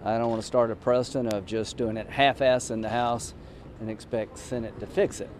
[0.04, 3.34] I don't want to start a precedent of just doing it half-ass in the House
[3.82, 5.30] and expect Senate to fix it.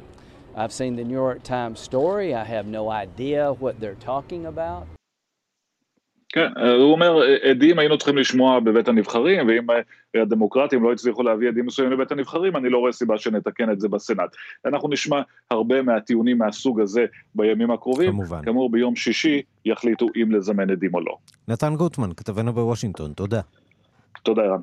[0.60, 2.28] I've seen the New York Times story.
[2.42, 4.86] I have no idea what they're talking about.
[6.34, 9.66] כן, הוא אומר, עדים היינו צריכים לשמוע בבית הנבחרים, ואם
[10.22, 13.88] הדמוקרטים לא הצליחו להביא עדים מסוימים לבית הנבחרים, אני לא רואה סיבה שנתקן את זה
[13.88, 14.30] בסנאט.
[14.66, 18.10] אנחנו נשמע הרבה מהטיעונים מהסוג הזה בימים הקרובים.
[18.10, 18.44] כמובן.
[18.44, 21.16] כאמור, ביום שישי יחליטו אם לזמן עדים או לא.
[21.48, 23.40] נתן גוטמן, כתבנו בוושינגטון, תודה.
[24.22, 24.60] תודה, ערן.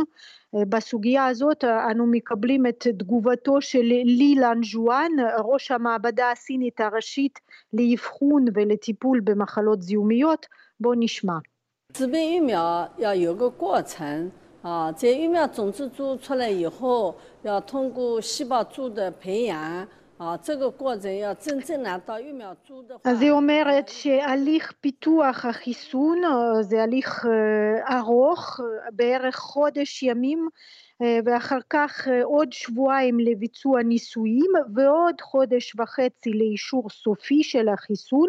[0.69, 5.11] בסוגיה הזאת אנו מקבלים את תגובתו של לי לנג'ואן,
[5.43, 7.39] ראש המעבדה הסינית הראשית
[7.73, 10.45] לאבחון ולטיפול במחלות זיהומיות,
[10.79, 11.39] בואו נשמע.
[11.93, 19.87] 自备疫苗要有个过程啊，这疫苗种子株出来以后，要通过细胞株的培养。
[23.04, 26.22] אז היא אומרת שהליך פיתוח החיסון
[26.60, 27.26] זה הליך
[27.90, 28.60] ארוך,
[28.92, 30.48] בערך חודש ימים
[31.24, 38.28] ואחר כך עוד שבועיים לביצוע ניסויים ועוד חודש וחצי לאישור סופי של החיסון.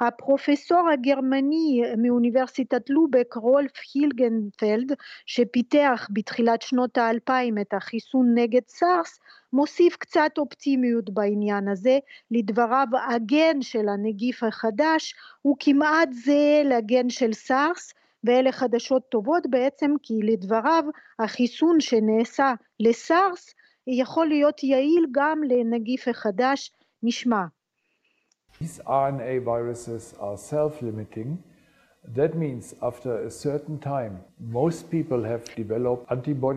[0.00, 4.92] הפרופסור הגרמני מאוניברסיטת לובק רולף הילגנפלד
[5.26, 9.20] שפיתח בתחילת שנות האלפיים את החיסון נגד סארס
[9.52, 11.98] מוסיף קצת אופטימיות בעניין הזה,
[12.30, 19.94] לדבריו הגן של הנגיף החדש הוא כמעט זהה לגן של סארס ואלה חדשות טובות בעצם
[20.02, 20.84] כי לדבריו
[21.18, 23.54] החיסון שנעשה לסארס
[23.86, 27.44] יכול להיות יעיל גם לנגיף החדש, נשמע.
[28.60, 31.49] These RNA viruses are self-limiting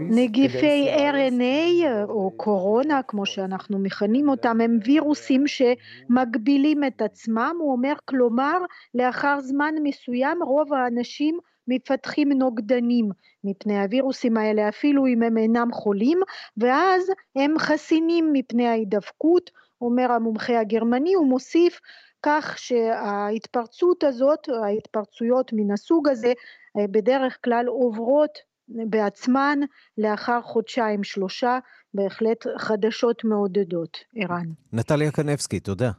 [0.09, 7.93] נגיפי RNA או קורונה, כמו שאנחנו מכנים אותם, הם וירוסים שמגבילים את עצמם, הוא אומר,
[8.05, 8.57] כלומר,
[8.93, 13.09] לאחר זמן מסוים רוב האנשים מפתחים נוגדנים
[13.43, 16.19] מפני הווירוסים האלה אפילו אם הם אינם חולים
[16.57, 19.49] ואז הם חסינים מפני ההידבקות
[19.81, 21.79] אומר המומחה הגרמני הוא מוסיף
[22.23, 26.33] כך שההתפרצות הזאת, ההתפרצויות מן הסוג הזה,
[26.77, 29.59] בדרך כלל עוברות בעצמן
[29.97, 31.59] לאחר חודשיים שלושה,
[31.93, 34.45] בהחלט חדשות מעודדות, ערן.
[34.73, 35.91] נטליה קנבסקי, תודה.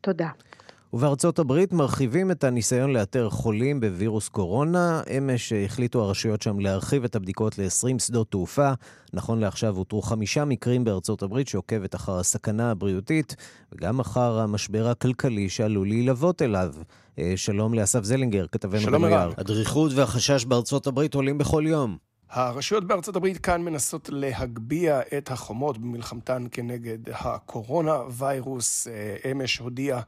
[0.00, 0.28] תודה.
[0.92, 5.02] ובארצות הברית מרחיבים את הניסיון לאתר חולים בווירוס קורונה.
[5.18, 8.72] אמש החליטו הרשויות שם להרחיב את הבדיקות ל-20 שדות תעופה.
[9.12, 13.36] נכון לעכשיו אותרו חמישה מקרים בארצות הברית שעוקבת אחר הסכנה הבריאותית
[13.72, 16.74] וגם אחר המשבר הכלכלי שעלול להילוות אליו.
[17.18, 19.32] אה, שלום לאסף זלינגר, כתבנו בנייר.
[19.36, 21.96] הדריכות והחשש בארצות הברית עולים בכל יום.
[22.30, 28.88] הרשויות בארצות הברית כאן מנסות להגביה את החומות במלחמתן כנגד הקורונה ויירוס.
[28.88, 30.00] אה, אמש הודיע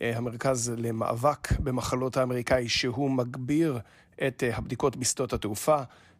[0.00, 3.78] המרכז למאבק במחלות האמריקאי שהוא מגביר
[4.26, 5.78] את אה, הבדיקות בשדות התעופה.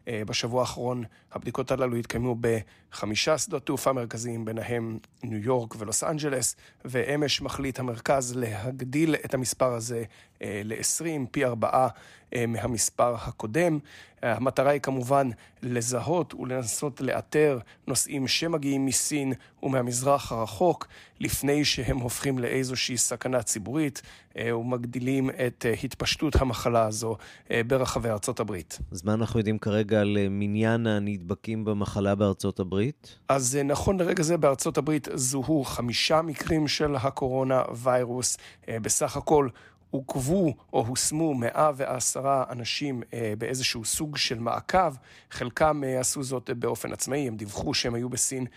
[0.09, 1.05] אה, בשבוע האחרון
[1.37, 8.37] הבדיקות הללו התקיימו בחמישה שדות תעופה מרכזיים, ביניהם ניו יורק ולוס אנג'לס, ואמש מחליט המרכז
[8.37, 10.05] להגדיל את המספר הזה
[10.41, 11.89] ל-20, פי ארבעה
[12.35, 13.79] מהמספר הקודם.
[14.23, 15.31] המטרה היא כמובן
[15.63, 20.89] לזהות ולנסות לאתר נוסעים שמגיעים מסין ומהמזרח הרחוק
[21.21, 24.03] לפני שהם הופכים לאיזושהי סכנה ציבורית
[24.39, 27.17] אה, ומגדילים את אה, התפשטות המחלה הזו
[27.51, 28.79] אה, ברחבי ארצות הברית.
[28.93, 31.26] אז מה אנחנו יודעים כרגע על מניין הנדבקים
[31.65, 33.19] במחלה בארצות הברית?
[33.29, 38.37] אז נכון לרגע זה בארצות הברית זוהו חמישה מקרים של הקורונה ויירוס.
[38.69, 39.49] בסך הכל
[39.91, 44.95] עוכבו או הושמו 110 אנשים אה, באיזשהו סוג של מעקב,
[45.31, 48.51] חלקם אה, עשו זאת באופן עצמאי, הם דיווחו שהם היו בסין אה,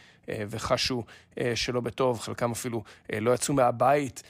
[0.49, 1.03] וחשו
[1.39, 4.23] אה, שלא בטוב, חלקם אפילו אה, לא יצאו מהבית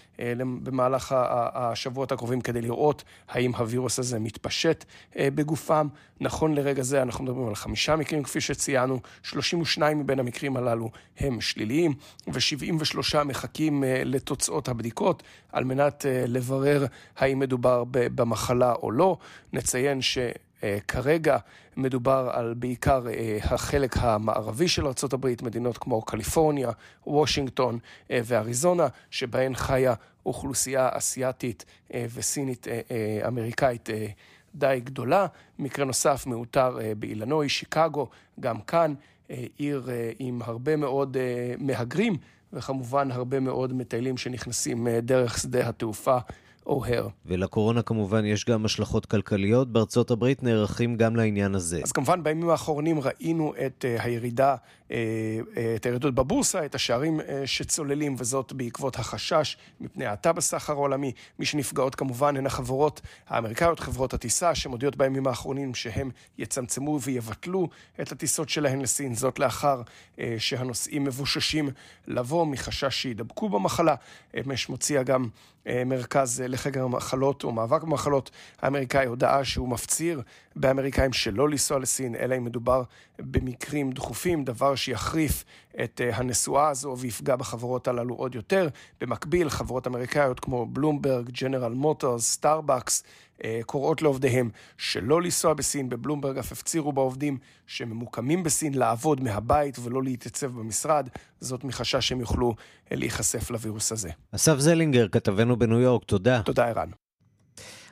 [0.64, 1.16] במהלך
[1.54, 4.86] השבועות הקרובים כדי לראות האם הווירוס הזה מתפשט
[5.18, 5.88] בגופם.
[6.20, 11.42] נכון לרגע זה אנחנו מדברים על חמישה מקרים כפי שציינו, 32 מבין המקרים הללו הם
[11.42, 11.94] שליליים
[12.28, 16.86] ו-73 מחכים לתוצאות הבדיקות על מנת לברר
[17.18, 19.18] האם מדובר במחלה או לא.
[19.54, 20.18] נציין ש...
[20.64, 21.38] אה, כרגע
[21.78, 26.72] מדובר על בעיקר אה, החלק המערבי של ארה"ב, מדינות כמו קליפורניה,
[27.08, 27.80] וושינגטון
[28.12, 29.94] אה, ואריזונה, שבהן חיה
[30.26, 31.66] אוכלוסייה אסיאתית
[32.14, 32.68] וסינית
[33.28, 33.90] אמריקאית
[34.56, 35.26] די גדולה.
[35.60, 38.94] מקרה נוסף מאותר באילנוי, שיקגו, גם כאן
[39.58, 41.18] עיר עם הרבה מאוד
[41.58, 42.18] מהגרים,
[42.54, 46.18] וכמובן הרבה מאוד מטיילים שנכנסים דרך שדה התעופה.
[46.68, 47.08] אוהר.
[47.26, 49.72] ולקורונה כמובן יש גם השלכות כלכליות.
[49.72, 51.82] בארצות הברית נערכים גם לעניין הזה.
[51.84, 54.56] אז כמובן בימים האחרונים ראינו את uh, הירידה,
[55.76, 61.12] את הירידות בבורסה, את השערים uh, שצוללים, וזאת בעקבות החשש מפני האטה בסחר העולמי.
[61.40, 67.70] מי שנפגעות כמובן הן החברות האמריקאיות, חברות הטיסה, שמודיעות בימים האחרונים שהם יצמצמו ויבטלו
[68.02, 69.16] את הטיסות שלהן לסין.
[69.16, 69.82] זאת לאחר
[70.38, 71.70] שהנוסעים מבוששים
[72.08, 73.96] לבוא מחשש שידבקו במחלה.
[74.40, 75.30] אמש מוציאה גם
[75.68, 80.22] אה, מרכז לחקר המחלות או מאבק במחלות האמריקאי הודעה שהוא מפציר
[80.56, 82.84] באמריקאים שלא לנסוע לסין, אלא אם מדובר
[83.20, 85.44] במקרים דחופים, דבר שיחריף
[85.84, 88.68] את אה, הנסועה הזו ויפגע בחברות הללו עוד יותר.
[89.02, 93.04] במקביל, חברות אמריקאיות כמו בלומברג, ג'נרל מוטורס, סטארבקס,
[93.66, 95.90] קוראות לעובדיהם שלא לנסוע בסין.
[95.90, 97.38] בבלומברג אף הפצירו בעובדים
[97.68, 102.56] שממוקמים בסין לעבוד מהבית ולא להתייצב במשרד, זאת מחשש שהם יוכלו
[102.92, 104.10] אה, להיחשף לווירוס הזה.
[104.36, 106.42] אסף זלינגר, כתבנו בניו יורק, תודה.
[106.42, 106.90] תודה, ערן.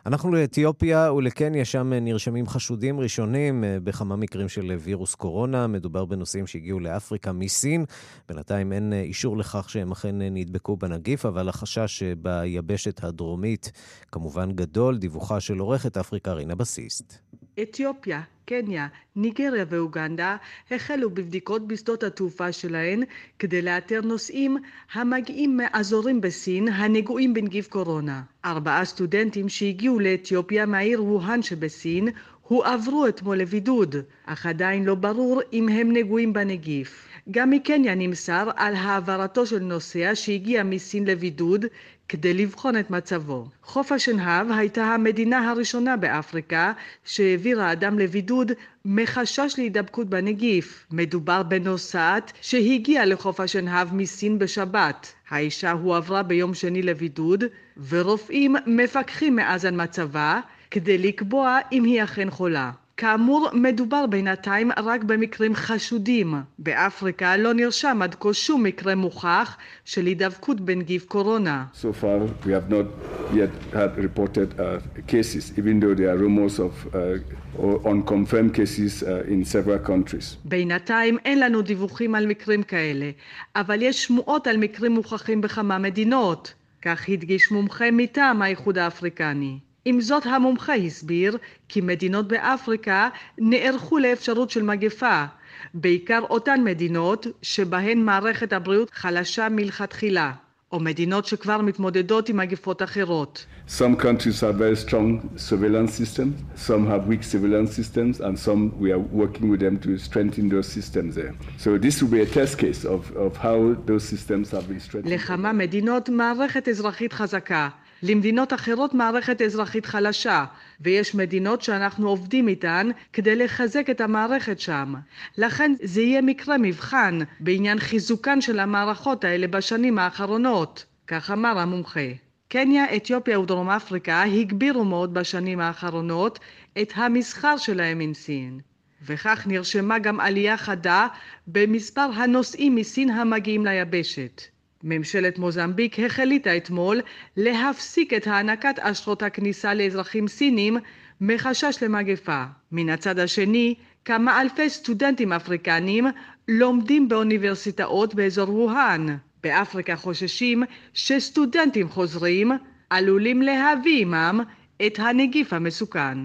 [0.08, 5.68] אנחנו לאתיופיה ולקניה, שם נרשמים חשודים ראשונים אה, בכמה מקרים של וירוס קורונה.
[5.68, 7.86] מדובר בנוסעים שהגיעו לאפריקה מסין.
[8.30, 13.72] בינתיים אין אה, אישור לכך שהם אכן אה, נדבקו בנגיף, אבל החשש ביבשת הדרומית
[14.12, 14.98] כמובן גדול.
[14.98, 17.20] דיווחה של עורכת אפריקה רינה בסיסט.
[17.62, 20.38] אתיופיה, קניה, ניגריה ואוגנדה
[20.72, 23.04] החלו בבדיקות בשדות התעופה שלהן
[23.40, 24.58] כדי לאתר נוסעים
[24.94, 28.22] המגיעים מאזורים בסין הנגועים בנגיף קורונה.
[28.46, 32.10] ארבעה סטודנטים שהגיעו לאתיופיה מהעיר ווהאן שבסין
[32.48, 37.08] הועברו אתמול לבידוד, אך עדיין לא ברור אם הם נגועים בנגיף.
[37.32, 41.66] גם מקניה נמסר על העברתו של נוסע שהגיע מסין לבידוד
[42.10, 43.48] כדי לבחון את מצבו.
[43.64, 46.74] חוף השנהב הייתה המדינה הראשונה באפריקה
[47.06, 48.52] שהעבירה אדם לבידוד
[48.86, 50.88] מחשש להידבקות בנגיף.
[50.92, 55.14] מדובר בנוסעת שהגיעה לחוף השנהב מסין בשבת.
[55.30, 57.44] האישה הועברה ביום שני לבידוד
[57.90, 60.40] ורופאים מפקחים מאז על מצבה
[60.72, 62.72] כדי לקבוע אם היא אכן חולה.
[62.98, 66.34] כאמור, מדובר בינתיים רק במקרים חשודים.
[66.60, 71.66] באפריקה לא נרשם עד כה שום מקרה מוכח של הידבקות בנגיף קורונה.
[71.74, 72.88] So far we have not
[73.34, 74.64] yet had reported uh,
[75.08, 80.38] cases, even though there are rumors of uh, unconfirmed cases uh, in several countries.
[80.46, 83.10] בינתיים אין לנו דיווחים על מקרים כאלה,
[83.56, 86.54] אבל יש שמועות על מקרים מוכחים בכמה מדינות.
[86.82, 89.67] כך הדגיש מומחה מטעם האיחוד האפריקני.
[89.90, 91.38] עם זאת המומחה הסביר
[91.70, 95.26] כי מדינות באפריקה נערכו לאפשרות של מגפה,
[95.74, 100.32] בעיקר אותן מדינות שבהן מערכת הבריאות חלשה מלכתחילה.
[100.72, 103.46] או מדינות שכבר מתמודדות עם מגפות אחרות.
[103.68, 105.08] Some countries have very strong
[105.38, 106.34] surveillance systems,
[106.68, 110.68] some have weak surveillance systems, and some we are working with them to strengthen those
[110.78, 111.34] systems there.
[111.58, 113.58] So this will be a test case of, of how
[113.90, 115.14] those systems have been strengthened.
[115.14, 117.70] לכמה מדינות מערכת אזרחית חזקה,
[118.04, 120.46] למדינות אחרות מערכת אזרחית חלשה,
[120.82, 124.94] ויש מדינות שאנחנו עובדים איתן כדי לחזק את המערכת שם.
[125.38, 132.10] לכן זה יהיה מקרה מבחן בעניין חיזוקן של המערכות האלה בשנים האחרונות, כך אמר המומחה.
[132.48, 136.40] קניה, אתיופיה ודרום אפריקה הגבירו מאוד בשנים האחרונות
[136.82, 138.60] את המסחר שלהם עם סין.
[139.06, 141.08] וכך נרשמה גם עלייה חדה
[141.48, 144.42] במספר הנוסעים מסין המגיעים ליבשת.
[144.84, 147.02] ממשלת מוזמביק החליטה אתמול
[147.38, 150.78] להפסיק את הענקת אשרות הכניסה לאזרחים סינים
[151.22, 152.44] מחשש למגפה.
[152.72, 153.76] מן הצד השני,
[154.06, 156.08] כמה אלפי סטודנטים אפריקנים
[156.48, 159.18] לומדים באוניברסיטאות באזור ווהאן.
[159.44, 160.64] באפריקה חוששים
[160.94, 162.52] שסטודנטים חוזרים
[162.90, 164.40] עלולים להביא עמם
[164.88, 166.18] את הנגיף המסוכן.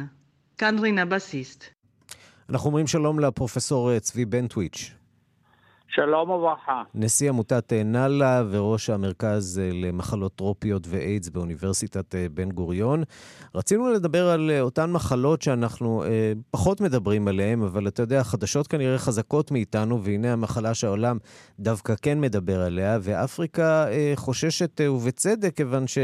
[0.58, 1.64] כאן רינה בסיסט.
[2.48, 5.01] אנחנו אומרים שלום לפרופסור צבי בנטוויץ'.
[5.94, 6.82] שלום וברכה.
[6.94, 13.02] נשיא עמותת אה, נאלה וראש המרכז אה, למחלות טרופיות ואיידס באוניברסיטת אה, בן גוריון.
[13.54, 18.98] רצינו לדבר על אותן מחלות שאנחנו אה, פחות מדברים עליהן, אבל אתה יודע, החדשות כנראה
[18.98, 21.18] חזקות מאיתנו, והנה המחלה שהעולם
[21.60, 25.98] דווקא כן מדבר עליה, ואפריקה אה, חוששת, אה, ובצדק, כיוון ש...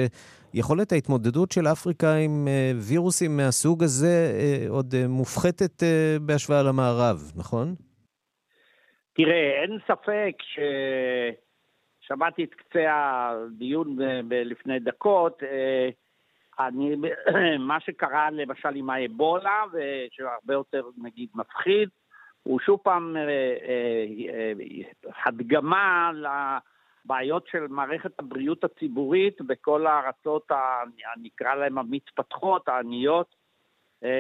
[0.55, 4.33] יכולת ההתמודדות של אפריקה עם וירוסים מהסוג הזה
[4.69, 5.83] עוד מופחתת
[6.23, 7.75] בהשוואה למערב, נכון?
[9.21, 10.37] תראה, אין ספק
[12.03, 13.97] ששמעתי את קצה הדיון
[14.31, 15.89] לפני דקות, אה,
[16.59, 16.97] אני,
[17.69, 21.89] מה שקרה למשל עם האבולה, ושהרבה יותר נגיד מפחיד,
[22.43, 24.53] הוא שוב פעם אה, אה,
[25.27, 26.11] הדגמה
[27.05, 30.51] לבעיות של מערכת הבריאות הציבורית בכל הארצות,
[31.17, 33.35] נקרא להן המתפתחות, העניות,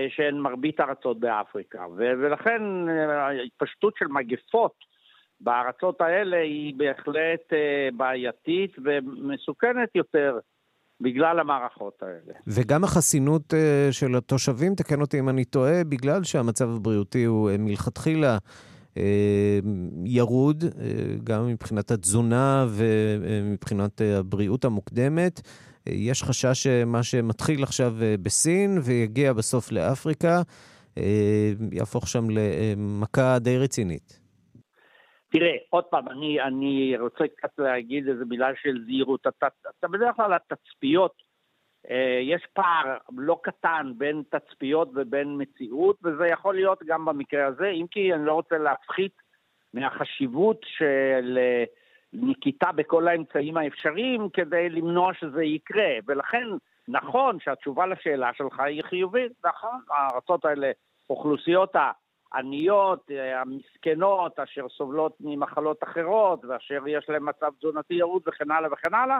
[0.08, 1.86] שהן מרבית הארצות באפריקה.
[1.96, 2.62] ולכן
[3.08, 4.87] ההתפשטות של מגפות
[5.40, 10.38] בארצות האלה היא בהחלט אה, בעייתית ומסוכנת יותר
[11.00, 12.38] בגלל המערכות האלה.
[12.46, 17.56] וגם החסינות אה, של התושבים, תקן אותי אם אני טועה, בגלל שהמצב הבריאותי הוא אה,
[17.58, 18.38] מלכתחילה
[20.04, 20.64] ירוד,
[21.24, 25.40] גם מבחינת התזונה ומבחינת הבריאות המוקדמת.
[25.86, 30.42] יש חשש שמה שמתחיל עכשיו בסין ויגיע בסוף לאפריקה,
[31.72, 34.27] יהפוך שם למכה די רצינית.
[35.30, 39.26] תראה, עוד פעם, אני, אני רוצה קצת להגיד איזה מילה של זהירות.
[39.26, 39.46] אתה,
[39.78, 41.22] אתה בדרך כלל התצפיות,
[41.90, 47.68] אה, יש פער לא קטן בין תצפיות ובין מציאות, וזה יכול להיות גם במקרה הזה,
[47.68, 49.12] אם כי אני לא רוצה להפחית
[49.74, 51.64] מהחשיבות של אה,
[52.12, 55.90] נקיטה בכל האמצעים האפשריים כדי למנוע שזה יקרה.
[56.06, 56.44] ולכן,
[56.88, 60.70] נכון שהתשובה לשאלה שלך היא חיובית, נכון, הארצות האלה,
[61.10, 61.90] אוכלוסיות ה...
[62.34, 68.72] עניות, אה, המסכנות, אשר סובלות ממחלות אחרות, ואשר יש להן מצב תזונתי ירוד וכן הלאה
[68.72, 69.18] וכן הלאה,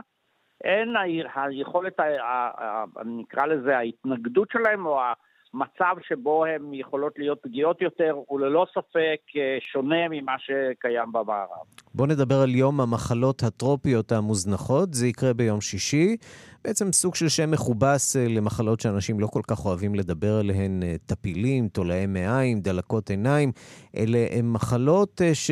[0.65, 0.95] אין
[1.35, 2.01] היכולת,
[3.05, 5.01] נקרא לזה, ההתנגדות שלהם, או
[5.55, 11.67] המצב שבו הן יכולות להיות פגיעות יותר, הוא ללא ספק אה, שונה ממה שקיים במערב.
[11.95, 16.17] בואו נדבר על יום המחלות הטרופיות המוזנחות, זה יקרה ביום שישי.
[16.65, 20.95] בעצם סוג של שם מכובס אה, למחלות שאנשים לא כל כך אוהבים לדבר עליהן, אה,
[21.07, 23.53] טפילים, תולעי מעיים, דלקות עיניים.
[23.97, 25.51] אלה הן מחלות אה, ש...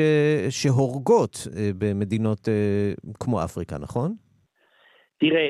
[0.50, 1.36] שהורגות
[1.78, 2.48] במדינות
[3.20, 4.14] כמו אפריקה, נכון?
[5.20, 5.48] תראה,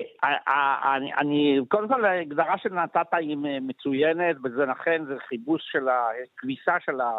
[0.97, 7.01] אני, אני, קודם כל ההגדרה שנתת היא מצוינת, וזה נכון, זה חיבוש של הכביסה של
[7.01, 7.19] ה...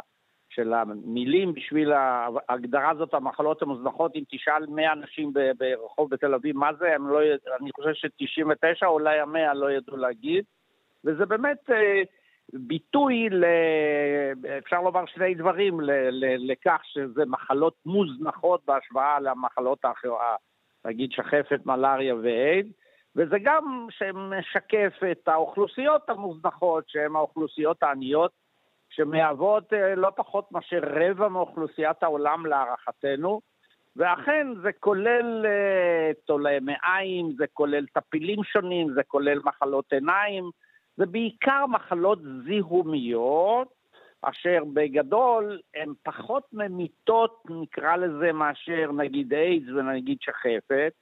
[0.57, 6.73] של המילים בשביל ההגדרה הזאת, המחלות המוזנחות, אם תשאל 100 אנשים ברחוב בתל אביב מה
[6.79, 7.19] זה, הם לא,
[7.61, 10.45] אני חושב ש-99, אולי ה-100 לא ידעו להגיד,
[11.05, 12.01] וזה באמת אה,
[12.53, 13.45] ביטוי, ל,
[14.57, 20.19] אפשר לומר שני דברים, ל, ל, לכך שזה מחלות מוזנחות בהשוואה למחלות האחרות,
[20.85, 22.71] נגיד שחפת, מלאריה ואייד.
[23.15, 28.31] וזה גם שמשקף את האוכלוסיות המוזנחות, שהן האוכלוסיות העניות,
[28.97, 33.41] שמהוות אה, לא פחות מאשר רבע מאוכלוסיית העולם להערכתנו,
[33.95, 40.49] ואכן זה כולל אה, תולעי מעיים, זה כולל טפילים שונים, זה כולל מחלות עיניים,
[40.97, 43.67] זה בעיקר מחלות זיהומיות,
[44.21, 50.93] אשר בגדול הן פחות ממיתות, נקרא לזה, מאשר נגיד איידס ונגיד שחפת,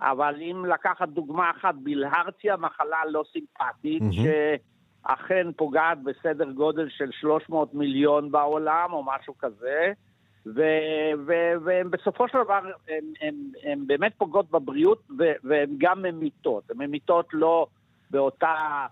[0.00, 4.73] אבל אם לקחת דוגמה אחת, בלהרציה, מחלה לא סימפטית, mm-hmm.
[5.04, 9.92] אכן פוגעת בסדר גודל של 300 מיליון בעולם או משהו כזה,
[11.66, 12.60] ובסופו של דבר
[13.62, 15.08] הן באמת פוגעות בבריאות
[15.44, 16.70] והן גם ממיתות.
[16.70, 17.66] הן ממיתות לא
[18.10, 18.86] באותה,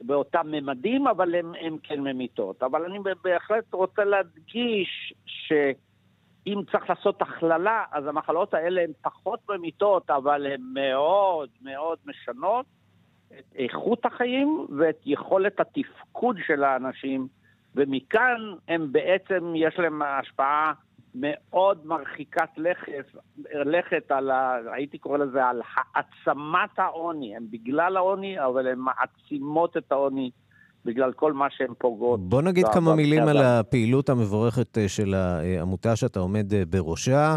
[0.00, 2.62] באותם ממדים, אבל הן כן ממיתות.
[2.62, 5.52] אבל אני בהחלט רוצה להדגיש ש...
[6.46, 12.66] אם צריך לעשות הכללה, אז המחלות האלה הן פחות ממיתות, אבל הן מאוד מאוד משנות
[13.32, 17.28] את איכות החיים ואת יכולת התפקוד של האנשים,
[17.74, 20.72] ומכאן הם בעצם, יש להם השפעה
[21.14, 23.04] מאוד מרחיקת לכת,
[23.52, 27.36] לכת על, ה, הייתי קורא לזה, על העצמת העוני.
[27.36, 30.30] הם בגלל העוני, אבל הן מעצימות את העוני.
[30.84, 32.20] בגלל כל מה שהן פוגעות.
[32.20, 37.36] בוא נגיד כמה מילים על הפעילות המבורכת אה, של העמותה שאתה עומד אה, בראשה,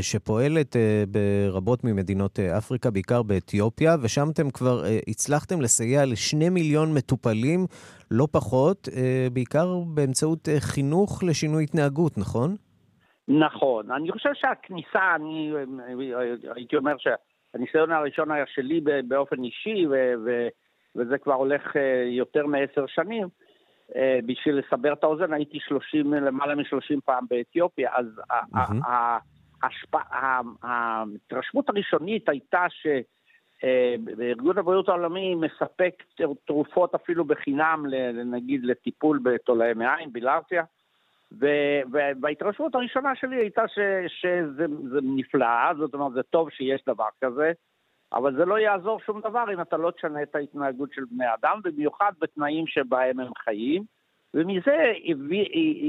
[0.00, 0.76] שפועלת
[1.08, 7.66] ברבות ממדינות אפריקה, בעיקר באתיופיה, ושם אתם כבר הצלחתם לסייע לשני מיליון מטופלים,
[8.10, 8.88] לא פחות,
[9.32, 12.54] בעיקר באמצעות חינוך לשינוי התנהגות, נכון?
[13.28, 13.90] נכון.
[13.90, 15.52] אני חושב שהכניסה, אני
[16.54, 19.92] הייתי אומר שהניסיון הראשון היה שלי באופן אישי, ו...
[20.26, 20.48] ו-
[20.96, 23.28] וזה כבר הולך אה, יותר מעשר שנים.
[23.96, 28.06] אה, בשביל לסבר את האוזן, הייתי 30, למעלה מ-30 פעם באתיופיה, אז
[30.62, 36.02] ההתרשמות הראשונית הייתה שבארגון אה, הבריאות העולמי מספק
[36.44, 37.84] תרופות אפילו בחינם,
[38.24, 40.64] נגיד, לטיפול בתולעי מעיים, בילרציה.
[42.22, 44.66] וההתרשמות הראשונה שלי הייתה ש, שזה
[45.02, 47.52] נפלא, זאת אומרת, זה טוב שיש דבר כזה.
[48.12, 51.60] אבל זה לא יעזור שום דבר אם אתה לא תשנה את ההתנהגות של בני אדם,
[51.64, 53.99] במיוחד בתנאים שבהם הם חיים.
[54.34, 54.92] ומזה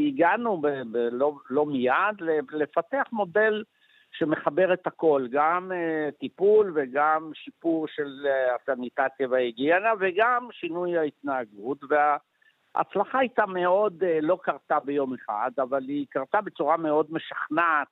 [0.08, 2.22] הגענו ב- ב- לא, לא מיד
[2.52, 3.64] לפתח מודל
[4.12, 11.78] שמחבר את הכל, גם uh, טיפול וגם שיפור של הסניטציה וההיגיינה וגם שינוי ההתנהגות.
[11.90, 17.88] וההצלחה הייתה מאוד, uh, לא קרתה ביום אחד, אבל היא קרתה בצורה מאוד משכנעת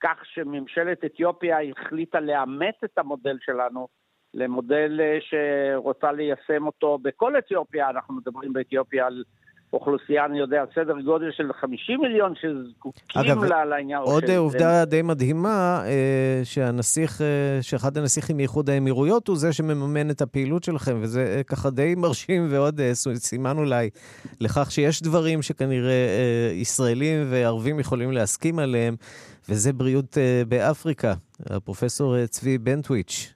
[0.00, 3.88] כך שממשלת אתיופיה החליטה לאמץ את המודל שלנו
[4.34, 9.24] למודל אה, שרוצה ליישם אותו בכל אתיופיה, אנחנו מדברים באתיופיה על
[9.72, 14.00] אוכלוסייה, אני יודע, סדר גודל של 50 מיליון שזקוקים אגב, לה, לעניין.
[14.02, 14.36] עוד של...
[14.36, 20.64] עובדה די מדהימה, אה, שהנסיך, אה, שאחד הנסיכים מאיחוד האמירויות הוא זה שמממן את הפעילות
[20.64, 22.80] שלכם, וזה ככה די מרשים ועוד
[23.14, 23.90] סימן אולי
[24.40, 26.06] לכך שיש דברים שכנראה
[26.52, 28.96] ישראלים וערבים יכולים להסכים עליהם.
[29.50, 31.14] וזה בריאות באפריקה.
[31.46, 33.34] הפרופסור צבי בנטוויץ',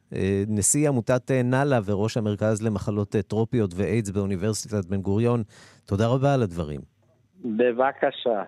[0.49, 5.43] נשיא עמותת נאלה וראש המרכז למחלות טרופיות ואיידס באוניברסיטת בן גוריון,
[5.87, 6.81] תודה רבה על הדברים.
[7.45, 8.43] בבקשה.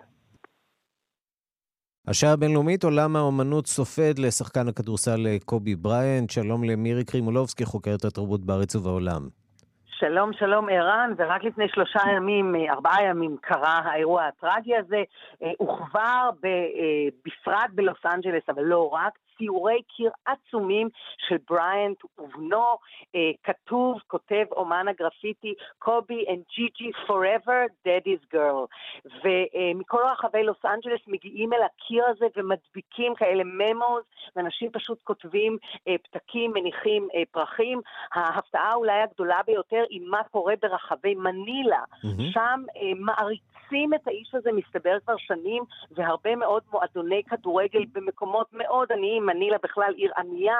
[2.07, 6.29] השעה הבינלאומית, עולם האומנות סופד לשחקן הכדורסל קובי בריינט.
[6.29, 9.21] שלום למירי קרימולובסקי, חוקרת התרבות בארץ ובעולם.
[9.99, 15.03] שלום, שלום ערן, ורק לפני שלושה ימים, אה, ארבעה ימים, קרה האירוע הטרגי הזה.
[15.43, 22.77] אה, וכבר אה, בפרט בלוס אנג'לס, אבל לא רק, ציורי קיר עצומים של בריאנט ובתו,
[23.15, 28.65] אה, כתוב, כותב אומן הגרפיטי, קובי and ג'י forever, daddy's girl.
[29.23, 34.03] ומכל רחבי לוס אנג'לס מגיעים אל הקיר הזה ומדביקים כאלה ממוס,
[34.35, 35.57] ואנשים פשוט כותבים
[35.87, 37.81] אה, פתקים, מניחים אה, פרחים.
[38.13, 41.83] ההפתעה אולי הגדולה ביותר היא מה קורה ברחבי מנילה.
[41.93, 42.33] Mm-hmm.
[42.33, 43.55] שם אה, מעריצים.
[43.95, 49.93] את האיש הזה, מסתבר כבר שנים, והרבה מאוד מועדוני כדורגל במקומות מאוד עניים, מנילה בכלל
[49.97, 50.59] עיר ענייה,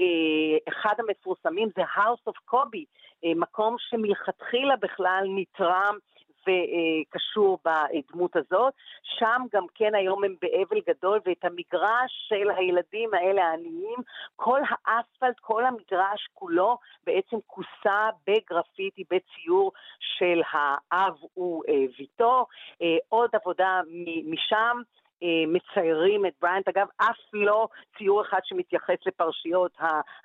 [0.00, 2.84] אה, אחד המפורסמים זה House of Kobe,
[3.24, 5.98] אה, מקום שמלכתחילה בכלל נתרם
[6.46, 8.74] וקשור בדמות הזאת.
[9.02, 13.98] שם גם כן היום הם באבל גדול, ואת המגרש של הילדים האלה העניים,
[14.36, 22.46] כל האספלט, כל המגרש כולו בעצם כוסה בגרפיטי, בציור של האב וביתו.
[22.82, 23.80] אה, עוד עבודה
[24.24, 24.82] משם.
[25.24, 26.68] אה, מציירים את בריינט.
[26.68, 27.68] אגב, אף לא
[27.98, 29.72] ציור אחד שמתייחס לפרשיות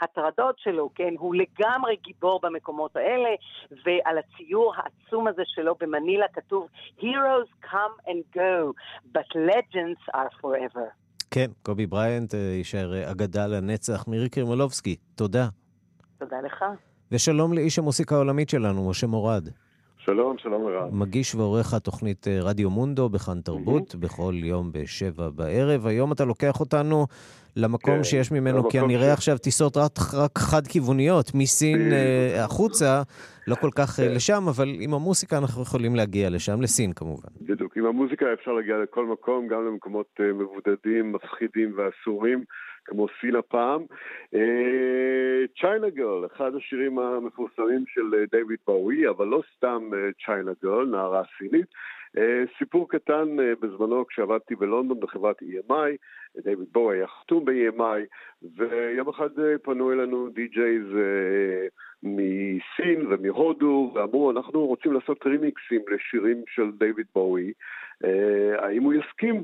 [0.02, 1.14] ההטרדות שלו, כן?
[1.18, 3.30] הוא לגמרי גיבור במקומות האלה,
[3.86, 6.68] ועל הציור העצום הזה שלו במנילה כתוב
[7.00, 8.74] Heroes come and go,
[9.14, 10.90] but legends are forever.
[11.32, 14.08] כן, קובי בריינט אה, יישאר אה, אגדה לנצח.
[14.08, 15.48] מירי קרימולובסקי, תודה.
[16.20, 16.66] תודה לך.
[17.12, 19.50] ושלום לאיש המוסיקה העולמית שלנו, משה מורד.
[20.00, 20.96] שלום, שלום לרב.
[20.96, 23.98] מגיש ועורך התוכנית אה, רדיו מונדו בכאן תרבות, mm-hmm.
[23.98, 25.88] בכל יום בשבע בערב.
[25.88, 27.06] היום אתה לוקח אותנו
[27.56, 29.14] למקום כן, שיש ממנו כנראה ש...
[29.14, 33.02] עכשיו טיסות רק, רק חד-כיווניות, מסין uh, החוצה,
[33.48, 34.16] לא כל כך אה, כן.
[34.16, 37.30] לשם, אבל עם המוסיקה אנחנו יכולים להגיע לשם, לסין כמובן.
[37.42, 42.44] בדיוק, עם המוזיקה אפשר להגיע לכל מקום, גם למקומות מבודדים, מפחידים ואסורים.
[42.90, 43.82] כמו סין הפעם.
[45.60, 49.90] צ'יינה גרל, אחד השירים המפורסמים של דיוויד באוי, אבל לא סתם
[50.26, 51.68] צ'יינה גרל, נערה סינית,
[52.58, 55.74] סיפור קטן בזמנו כשעבדתי בלונדון בחברת EMI,
[56.44, 58.02] דיוויד בואו היה חתום ב-EMI,
[58.58, 59.30] ויום אחד
[59.64, 60.86] פנו אלינו די-ג'ייז
[62.04, 67.54] מסין ומהודו, ואמרו, אנחנו רוצים לעשות רימיקסים לשירים של דיוויד בואי,
[68.58, 69.44] האם הוא יסכים?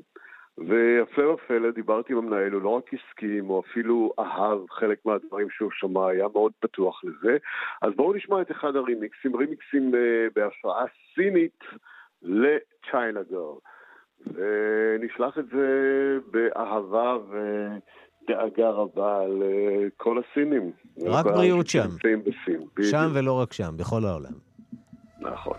[0.57, 5.71] והפלא ופלא, דיברתי עם המנהל, הוא לא רק הסכים, הוא אפילו אהב חלק מהדברים שהוא
[5.73, 7.37] שמע, היה מאוד פתוח לזה.
[7.81, 9.91] אז בואו נשמע את אחד הרימיקסים, רימיקסים
[10.35, 10.85] בהשראה
[11.15, 11.59] סינית
[12.21, 13.55] לצ'יינה גרל.
[14.27, 15.67] ונשלח את זה
[16.31, 20.71] באהבה ודאגה רבה לכל הסינים.
[21.05, 21.87] רק בריאות שם.
[22.81, 24.33] שם ולא רק שם, בכל העולם.
[25.19, 25.57] נכון.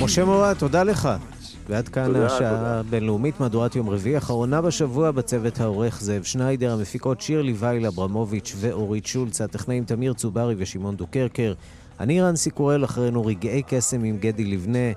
[0.00, 1.08] משה מורה, תודה לך.
[1.68, 7.54] ועד כאן השעה הבינלאומית, מהדורת יום רביעי, אחרונה בשבוע בצוות העורך זאב שניידר, המפיקות שירלי
[7.58, 11.54] וייל אברמוביץ' ואורית שולץ, הטכנאים תמיר צוברי ושמעון דוקרקר.
[12.00, 14.92] אני רנסי קורל, אחרינו רגעי קסם עם גדי לבנה.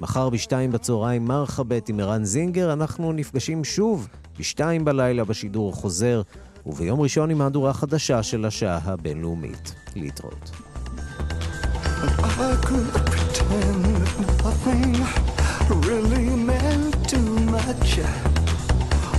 [0.00, 4.08] מחר בשתיים בצהריים מרחבת עם ערן זינגר, אנחנו נפגשים שוב
[4.38, 6.22] בשתיים בלילה בשידור החוזר,
[6.66, 9.74] וביום ראשון עם מהדורה חדשה של השעה הבינלאומית.
[9.96, 10.50] להתראות.
[12.02, 13.84] I could pretend
[14.42, 15.31] nothing
[15.70, 17.98] really meant too much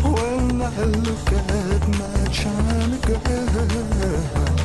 [0.04, 4.63] when I look at my China girl.